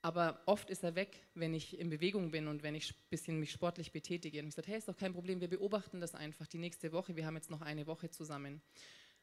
[0.00, 3.40] Aber oft ist er weg, wenn ich in Bewegung bin und wenn ich ein bisschen
[3.40, 4.40] mich sportlich betätige.
[4.40, 7.16] Und ich sage, hey, ist doch kein Problem, wir beobachten das einfach die nächste Woche.
[7.16, 8.62] Wir haben jetzt noch eine Woche zusammen.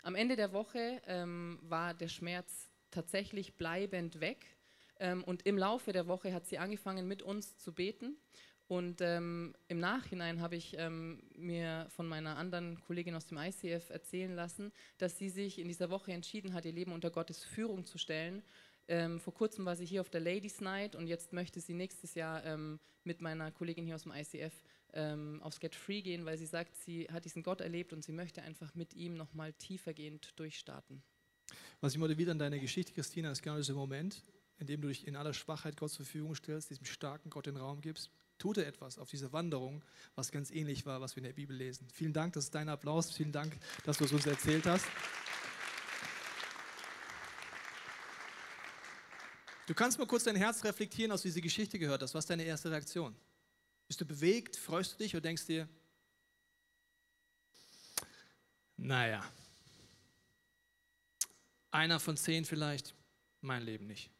[0.04, 4.46] Am Ende der Woche ähm, war der Schmerz tatsächlich bleibend weg.
[5.00, 8.18] Ähm, und im Laufe der Woche hat sie angefangen, mit uns zu beten.
[8.68, 13.92] Und ähm, im Nachhinein habe ich ähm, mir von meiner anderen Kollegin aus dem ICF
[13.92, 17.86] erzählen lassen, dass sie sich in dieser Woche entschieden hat, ihr Leben unter Gottes Führung
[17.86, 18.42] zu stellen.
[18.88, 22.16] Ähm, vor kurzem war sie hier auf der Ladies Night und jetzt möchte sie nächstes
[22.16, 24.54] Jahr ähm, mit meiner Kollegin hier aus dem ICF
[24.94, 28.14] ähm, aufs Get Free gehen, weil sie sagt, sie hat diesen Gott erlebt und sie
[28.14, 31.04] möchte einfach mit ihm nochmal tiefergehend durchstarten.
[31.82, 34.24] Was ich motiviert an deiner Geschichte, Christina, ist genau dieser Moment,
[34.58, 37.82] indem du dich in aller Schwachheit Gott zur Verfügung stellst, diesem starken Gott den Raum
[37.82, 39.84] gibst, tut er etwas auf dieser Wanderung,
[40.16, 41.88] was ganz ähnlich war, was wir in der Bibel lesen.
[41.92, 43.12] Vielen Dank, das ist dein Applaus.
[43.12, 44.86] Vielen Dank, dass du es uns erzählt hast.
[49.68, 52.14] Du kannst mal kurz dein Herz reflektieren, aus dieser Geschichte gehört hast.
[52.14, 53.16] Was ist deine erste Reaktion?
[53.88, 54.56] Bist du bewegt?
[54.58, 55.68] Freust du dich oder denkst dir,
[58.78, 59.26] naja,
[61.72, 62.94] einer von zehn vielleicht,
[63.42, 64.12] mein Leben nicht.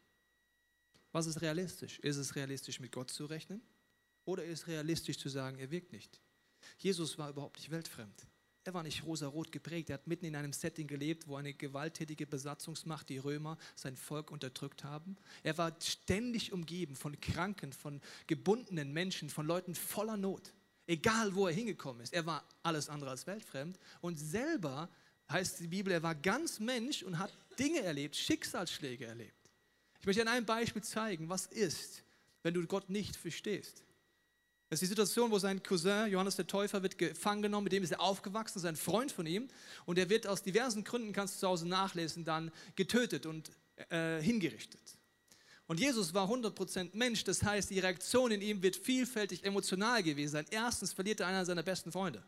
[1.16, 1.98] Was ist realistisch?
[2.00, 3.62] Ist es realistisch, mit Gott zu rechnen?
[4.26, 6.20] Oder ist es realistisch zu sagen, er wirkt nicht?
[6.76, 8.26] Jesus war überhaupt nicht weltfremd.
[8.64, 9.88] Er war nicht rosa-rot geprägt.
[9.88, 14.30] Er hat mitten in einem Setting gelebt, wo eine gewalttätige Besatzungsmacht, die Römer, sein Volk
[14.30, 15.16] unterdrückt haben.
[15.42, 20.52] Er war ständig umgeben von Kranken, von gebundenen Menschen, von Leuten voller Not.
[20.86, 22.12] Egal, wo er hingekommen ist.
[22.12, 23.78] Er war alles andere als weltfremd.
[24.02, 24.90] Und selber
[25.30, 29.35] heißt die Bibel, er war ganz Mensch und hat Dinge erlebt, Schicksalsschläge erlebt.
[30.00, 32.02] Ich möchte an einem Beispiel zeigen, was ist,
[32.42, 33.82] wenn du Gott nicht verstehst.
[34.68, 37.84] Das ist die Situation, wo sein Cousin Johannes der Täufer wird gefangen genommen, mit dem
[37.84, 39.48] ist er aufgewachsen, ist ein Freund von ihm
[39.84, 43.50] und er wird aus diversen Gründen, kannst du zu Hause nachlesen, dann getötet und
[43.90, 44.80] äh, hingerichtet.
[45.68, 50.32] Und Jesus war 100% Mensch, das heißt, die Reaktion in ihm wird vielfältig emotional gewesen
[50.32, 50.46] sein.
[50.50, 52.22] Erstens verliert er einen seiner besten Freunde.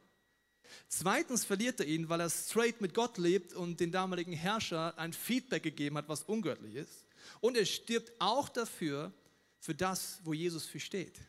[0.88, 5.12] Zweitens verliert er ihn, weil er straight mit Gott lebt und den damaligen Herrscher ein
[5.12, 7.07] Feedback gegeben hat, was ungöttlich ist.
[7.40, 9.12] Und er stirbt auch dafür,
[9.58, 11.20] für das, wo Jesus für steht.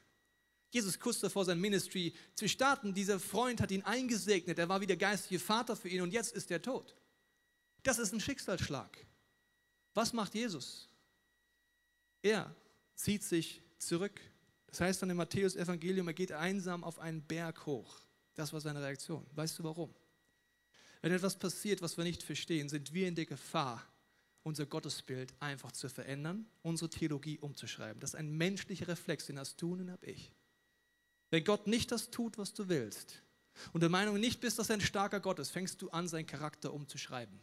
[0.72, 4.88] Jesus kurz davor sein Ministry zu starten, dieser Freund hat ihn eingesegnet, er war wie
[4.88, 6.96] der geistliche Vater für ihn und jetzt ist er tot.
[7.82, 9.06] Das ist ein Schicksalsschlag.
[9.96, 10.88] Was macht Jesus?
[12.22, 12.56] Er
[12.96, 14.20] zieht sich zurück.
[14.68, 18.00] Das heißt dann im Matthäus-Evangelium, er geht einsam auf einen Berg hoch.
[18.36, 19.26] Das war seine Reaktion.
[19.34, 19.94] Weißt du warum?
[21.02, 23.84] Wenn etwas passiert, was wir nicht verstehen, sind wir in der Gefahr,
[24.44, 28.00] unser Gottesbild einfach zu verändern, unsere Theologie umzuschreiben.
[28.00, 30.32] Das ist ein menschlicher Reflex, den hast du und den habe ich.
[31.30, 33.24] Wenn Gott nicht das tut, was du willst,
[33.74, 36.26] und der Meinung nicht bist, dass er ein starker Gott ist, fängst du an, seinen
[36.26, 37.42] Charakter umzuschreiben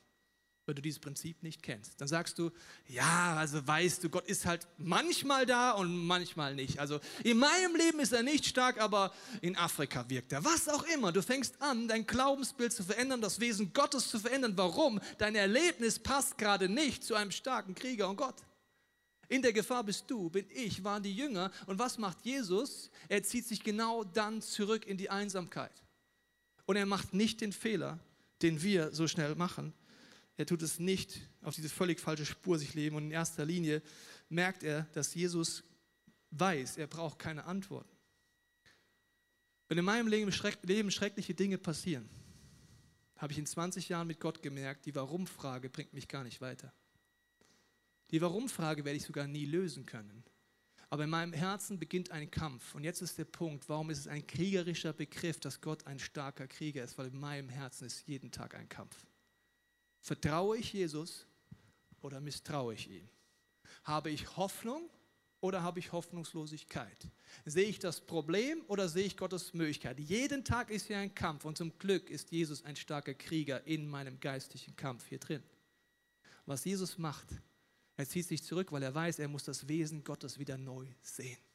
[0.66, 2.00] weil du dieses Prinzip nicht kennst.
[2.00, 2.50] Dann sagst du,
[2.88, 6.80] ja, also weißt du, Gott ist halt manchmal da und manchmal nicht.
[6.80, 10.44] Also in meinem Leben ist er nicht stark, aber in Afrika wirkt er.
[10.44, 11.12] Was auch immer.
[11.12, 14.54] Du fängst an, dein Glaubensbild zu verändern, das Wesen Gottes zu verändern.
[14.56, 15.00] Warum?
[15.18, 18.42] Dein Erlebnis passt gerade nicht zu einem starken Krieger und Gott.
[19.28, 21.52] In der Gefahr bist du, bin ich, waren die Jünger.
[21.66, 22.90] Und was macht Jesus?
[23.08, 25.82] Er zieht sich genau dann zurück in die Einsamkeit.
[26.64, 28.00] Und er macht nicht den Fehler,
[28.42, 29.72] den wir so schnell machen,
[30.36, 32.96] er tut es nicht auf diese völlig falsche Spur sich leben.
[32.96, 33.82] Und in erster Linie
[34.28, 35.64] merkt er, dass Jesus
[36.30, 37.96] weiß, er braucht keine Antworten.
[39.68, 42.08] Wenn in meinem Leben, schreck, Leben schreckliche Dinge passieren,
[43.16, 46.72] habe ich in 20 Jahren mit Gott gemerkt, die Warum-Frage bringt mich gar nicht weiter.
[48.10, 50.22] Die Warum-Frage werde ich sogar nie lösen können.
[50.90, 52.74] Aber in meinem Herzen beginnt ein Kampf.
[52.74, 56.46] Und jetzt ist der Punkt, warum ist es ein kriegerischer Begriff, dass Gott ein starker
[56.46, 56.96] Krieger ist?
[56.98, 59.04] Weil in meinem Herzen ist jeden Tag ein Kampf.
[60.06, 61.26] Vertraue ich Jesus
[62.00, 63.08] oder misstraue ich ihm?
[63.82, 64.88] Habe ich Hoffnung
[65.40, 67.08] oder habe ich Hoffnungslosigkeit?
[67.44, 69.98] Sehe ich das Problem oder sehe ich Gottes Möglichkeit?
[69.98, 73.88] Jeden Tag ist hier ein Kampf und zum Glück ist Jesus ein starker Krieger in
[73.88, 75.42] meinem geistlichen Kampf hier drin.
[76.44, 77.26] Was Jesus macht,
[77.96, 81.45] er zieht sich zurück, weil er weiß, er muss das Wesen Gottes wieder neu sehen.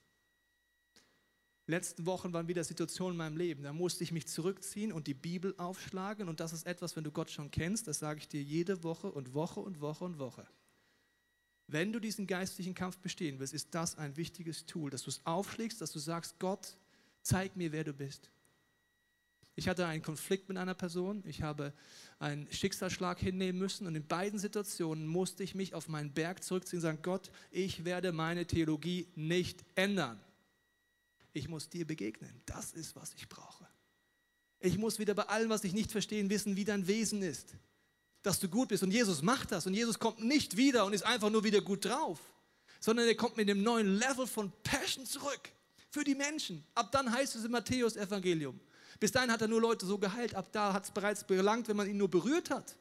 [1.71, 5.13] Letzten Wochen waren wieder Situationen in meinem Leben, da musste ich mich zurückziehen und die
[5.13, 6.27] Bibel aufschlagen.
[6.27, 9.09] Und das ist etwas, wenn du Gott schon kennst, das sage ich dir jede Woche
[9.09, 10.45] und Woche und Woche und Woche.
[11.67, 15.21] Wenn du diesen geistlichen Kampf bestehen willst, ist das ein wichtiges Tool, dass du es
[15.25, 16.75] aufschlägst, dass du sagst, Gott,
[17.21, 18.29] zeig mir, wer du bist.
[19.55, 21.71] Ich hatte einen Konflikt mit einer Person, ich habe
[22.19, 26.79] einen Schicksalsschlag hinnehmen müssen und in beiden Situationen musste ich mich auf meinen Berg zurückziehen
[26.79, 30.19] und sagen, Gott, ich werde meine Theologie nicht ändern.
[31.33, 32.41] Ich muss dir begegnen.
[32.45, 33.67] Das ist, was ich brauche.
[34.59, 37.55] Ich muss wieder bei allem, was ich nicht verstehe, wissen, wie dein Wesen ist.
[38.21, 38.83] Dass du gut bist.
[38.83, 39.65] Und Jesus macht das.
[39.65, 42.19] Und Jesus kommt nicht wieder und ist einfach nur wieder gut drauf,
[42.79, 45.49] sondern er kommt mit dem neuen Level von Passion zurück
[45.89, 46.63] für die Menschen.
[46.75, 48.59] Ab dann heißt es im Matthäus-Evangelium.
[48.99, 51.75] Bis dahin hat er nur Leute so geheilt, ab da hat es bereits belangt, wenn
[51.75, 52.75] man ihn nur berührt hat.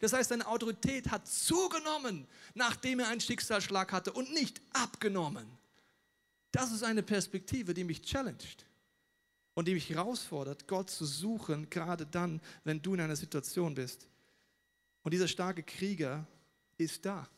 [0.00, 5.46] Das heißt, seine Autorität hat zugenommen, nachdem er einen Schicksalsschlag hatte und nicht abgenommen.
[6.56, 8.64] Das ist eine Perspektive, die mich challenged
[9.52, 14.08] und die mich herausfordert, Gott zu suchen, gerade dann, wenn du in einer Situation bist.
[15.02, 16.26] Und dieser starke Krieger
[16.78, 17.28] ist da.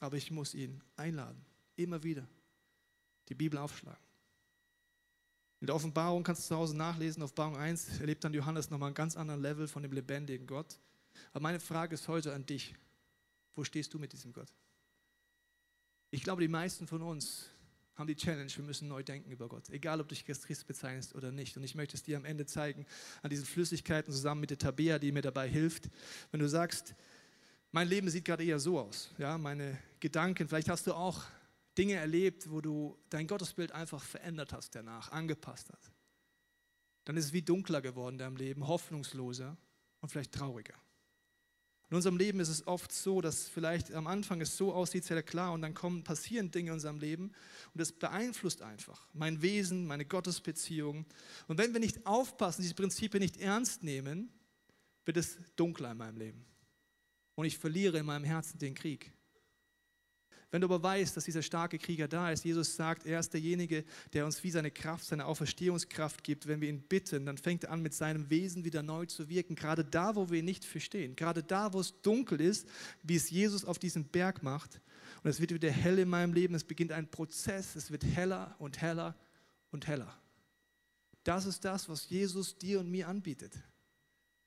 [0.00, 1.40] Aber ich muss ihn einladen,
[1.76, 2.26] immer wieder
[3.28, 4.02] die Bibel aufschlagen.
[5.60, 8.96] In der Offenbarung kannst du zu Hause nachlesen, Offenbarung 1 erlebt dann Johannes nochmal einen
[8.96, 10.80] ganz anderen Level von dem lebendigen Gott.
[11.30, 12.74] Aber meine Frage ist heute an dich,
[13.54, 14.52] wo stehst du mit diesem Gott?
[16.10, 17.48] Ich glaube, die meisten von uns
[18.00, 20.66] haben die Challenge, wir müssen neu denken über Gott, egal ob du dich als Christ
[20.66, 21.56] bezeichnest oder nicht.
[21.56, 22.86] Und ich möchte es dir am Ende zeigen,
[23.22, 25.90] an diesen Flüssigkeiten zusammen mit der Tabea, die mir dabei hilft.
[26.30, 26.94] Wenn du sagst,
[27.72, 31.22] mein Leben sieht gerade eher so aus, ja, meine Gedanken, vielleicht hast du auch
[31.78, 35.92] Dinge erlebt, wo du dein Gottesbild einfach verändert hast danach, angepasst hast.
[37.04, 39.56] Dann ist es wie dunkler geworden in deinem Leben, hoffnungsloser
[40.00, 40.74] und vielleicht trauriger.
[41.90, 45.22] In unserem Leben ist es oft so, dass vielleicht am Anfang es so aussieht, sehr
[45.24, 47.32] klar, und dann kommen, passieren Dinge in unserem Leben
[47.74, 51.04] und das beeinflusst einfach mein Wesen, meine Gottesbeziehung.
[51.48, 54.30] Und wenn wir nicht aufpassen, diese Prinzipien nicht ernst nehmen,
[55.04, 56.46] wird es dunkler in meinem Leben.
[57.34, 59.12] Und ich verliere in meinem Herzen den Krieg.
[60.50, 63.84] Wenn du aber weißt, dass dieser starke Krieger da ist, Jesus sagt, er ist derjenige,
[64.12, 66.48] der uns wie seine Kraft, seine Auferstehungskraft gibt.
[66.48, 69.54] Wenn wir ihn bitten, dann fängt er an, mit seinem Wesen wieder neu zu wirken.
[69.54, 71.14] Gerade da, wo wir ihn nicht verstehen.
[71.14, 72.68] Gerade da, wo es dunkel ist,
[73.04, 74.80] wie es Jesus auf diesem Berg macht.
[75.22, 76.54] Und es wird wieder hell in meinem Leben.
[76.54, 77.76] Es beginnt ein Prozess.
[77.76, 79.14] Es wird heller und heller
[79.70, 80.12] und heller.
[81.22, 83.52] Das ist das, was Jesus dir und mir anbietet.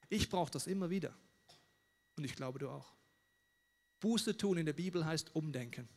[0.10, 1.14] Ich brauche das immer wieder.
[2.18, 2.94] Und ich glaube, du auch.
[4.04, 5.88] Buße tun in der Bibel heißt umdenken.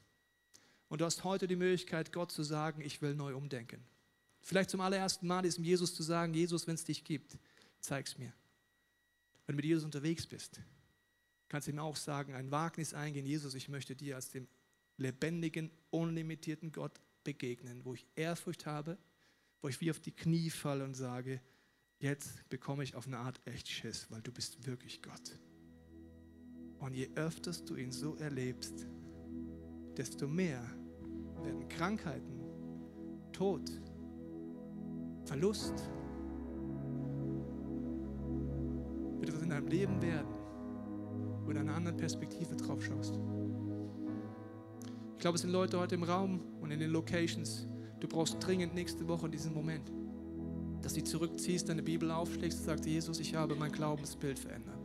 [0.88, 3.84] Und du hast heute die Möglichkeit, Gott zu sagen, ich will neu umdenken.
[4.42, 7.36] Vielleicht zum allerersten Mal diesem Jesus zu sagen, Jesus, wenn es dich gibt,
[7.80, 8.32] zeig es mir.
[9.44, 10.60] Wenn du mit Jesus unterwegs bist,
[11.48, 14.46] kannst du ihm auch sagen, ein Wagnis eingehen, Jesus, ich möchte dir als dem
[14.98, 18.98] lebendigen, unlimitierten Gott begegnen, wo ich Ehrfurcht habe,
[19.62, 21.40] wo ich wie auf die Knie falle und sage,
[21.98, 25.32] jetzt bekomme ich auf eine Art echt Schiss, weil du bist wirklich Gott.
[26.80, 28.86] Und je öfter du ihn so erlebst,
[29.96, 30.62] desto mehr
[31.42, 32.40] werden Krankheiten,
[33.32, 33.70] Tod,
[35.24, 35.74] Verlust,
[39.18, 40.34] wird etwas in deinem Leben werden,
[41.44, 43.18] wo du in einer anderen Perspektive drauf schaust.
[45.14, 47.66] Ich glaube, es sind Leute heute im Raum und in den Locations.
[48.00, 49.90] Du brauchst dringend nächste Woche diesen Moment,
[50.82, 54.75] dass du zurückziehst, deine Bibel aufschlägst und sagst, Jesus, ich habe mein Glaubensbild verändert.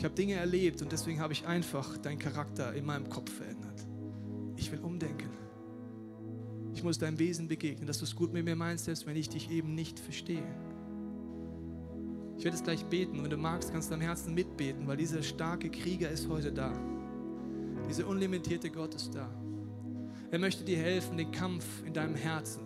[0.00, 3.86] Ich habe Dinge erlebt und deswegen habe ich einfach deinen Charakter in meinem Kopf verändert.
[4.56, 5.28] Ich will umdenken.
[6.72, 9.28] Ich muss deinem Wesen begegnen, dass du es gut mit mir meinst, selbst wenn ich
[9.28, 10.54] dich eben nicht verstehe.
[12.38, 14.96] Ich werde es gleich beten und wenn du magst, kannst du am Herzen mitbeten, weil
[14.96, 16.72] dieser starke Krieger ist heute da.
[17.86, 19.30] Dieser unlimitierte Gott ist da.
[20.30, 22.62] Er möchte dir helfen, den Kampf in deinem Herzen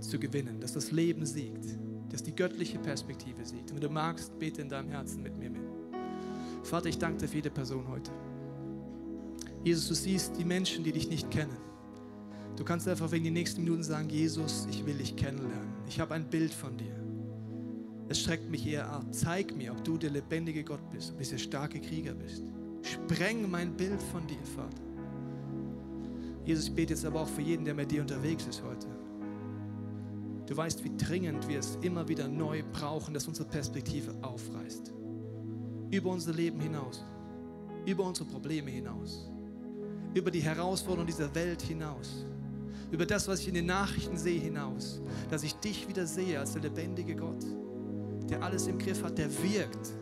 [0.00, 1.64] zu gewinnen, dass das Leben siegt,
[2.10, 3.70] dass die göttliche Perspektive siegt.
[3.70, 5.71] Und wenn du magst, bete in deinem Herzen mit mir mit.
[6.62, 8.10] Vater, ich danke dir für jede Person heute.
[9.64, 11.56] Jesus, du siehst die Menschen, die dich nicht kennen.
[12.56, 15.72] Du kannst einfach wegen den nächsten Minuten sagen, Jesus, ich will dich kennenlernen.
[15.88, 16.94] Ich habe ein Bild von dir.
[18.08, 19.06] Es schreckt mich eher ab.
[19.12, 22.44] Zeig mir, ob du der lebendige Gott bist, ob du der starke Krieger bist.
[22.82, 24.82] Spreng mein Bild von dir, Vater.
[26.44, 28.88] Jesus, ich bete jetzt aber auch für jeden, der mit dir unterwegs ist heute.
[30.46, 34.91] Du weißt, wie dringend wir es immer wieder neu brauchen, dass unsere Perspektive aufreißt.
[35.92, 37.04] Über unser Leben hinaus,
[37.84, 39.30] über unsere Probleme hinaus,
[40.14, 42.24] über die Herausforderungen dieser Welt hinaus,
[42.90, 46.54] über das, was ich in den Nachrichten sehe, hinaus, dass ich dich wieder sehe als
[46.54, 47.44] der lebendige Gott,
[48.30, 49.92] der alles im Griff hat, der wirkt,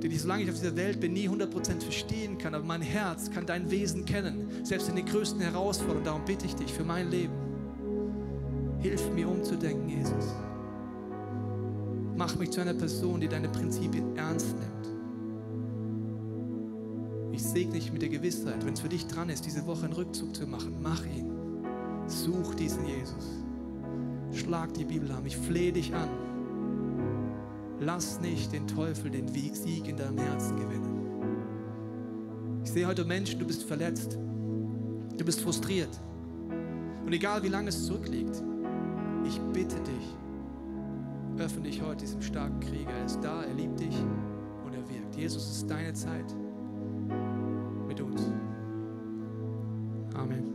[0.00, 3.28] den ich, solange ich auf dieser Welt bin, nie 100% verstehen kann, aber mein Herz
[3.28, 6.04] kann dein Wesen kennen, selbst in den größten Herausforderungen.
[6.04, 7.34] Darum bitte ich dich für mein Leben.
[8.78, 10.34] Hilf mir umzudenken, Jesus.
[12.20, 14.88] Mach mich zu einer Person, die deine Prinzipien ernst nimmt.
[17.32, 19.94] Ich segne dich mit der Gewissheit, wenn es für dich dran ist, diese Woche einen
[19.94, 21.32] Rückzug zu machen, mach ihn.
[22.06, 23.24] Such diesen Jesus.
[24.32, 25.24] Schlag die Bibel an.
[25.24, 26.10] Ich flehe dich an.
[27.80, 32.60] Lass nicht den Teufel den Sieg in deinem Herzen gewinnen.
[32.62, 34.18] Ich sehe heute Menschen, du bist verletzt.
[35.16, 35.98] Du bist frustriert.
[37.06, 38.42] Und egal wie lange es zurückliegt,
[39.24, 40.18] ich bitte dich,
[41.40, 42.90] öffne dich heute diesem starken Krieger.
[42.90, 43.96] Er ist da, er liebt dich
[44.64, 45.16] und er wirkt.
[45.16, 46.36] Jesus, es ist deine Zeit
[47.88, 48.30] mit uns.
[50.14, 50.54] Amen.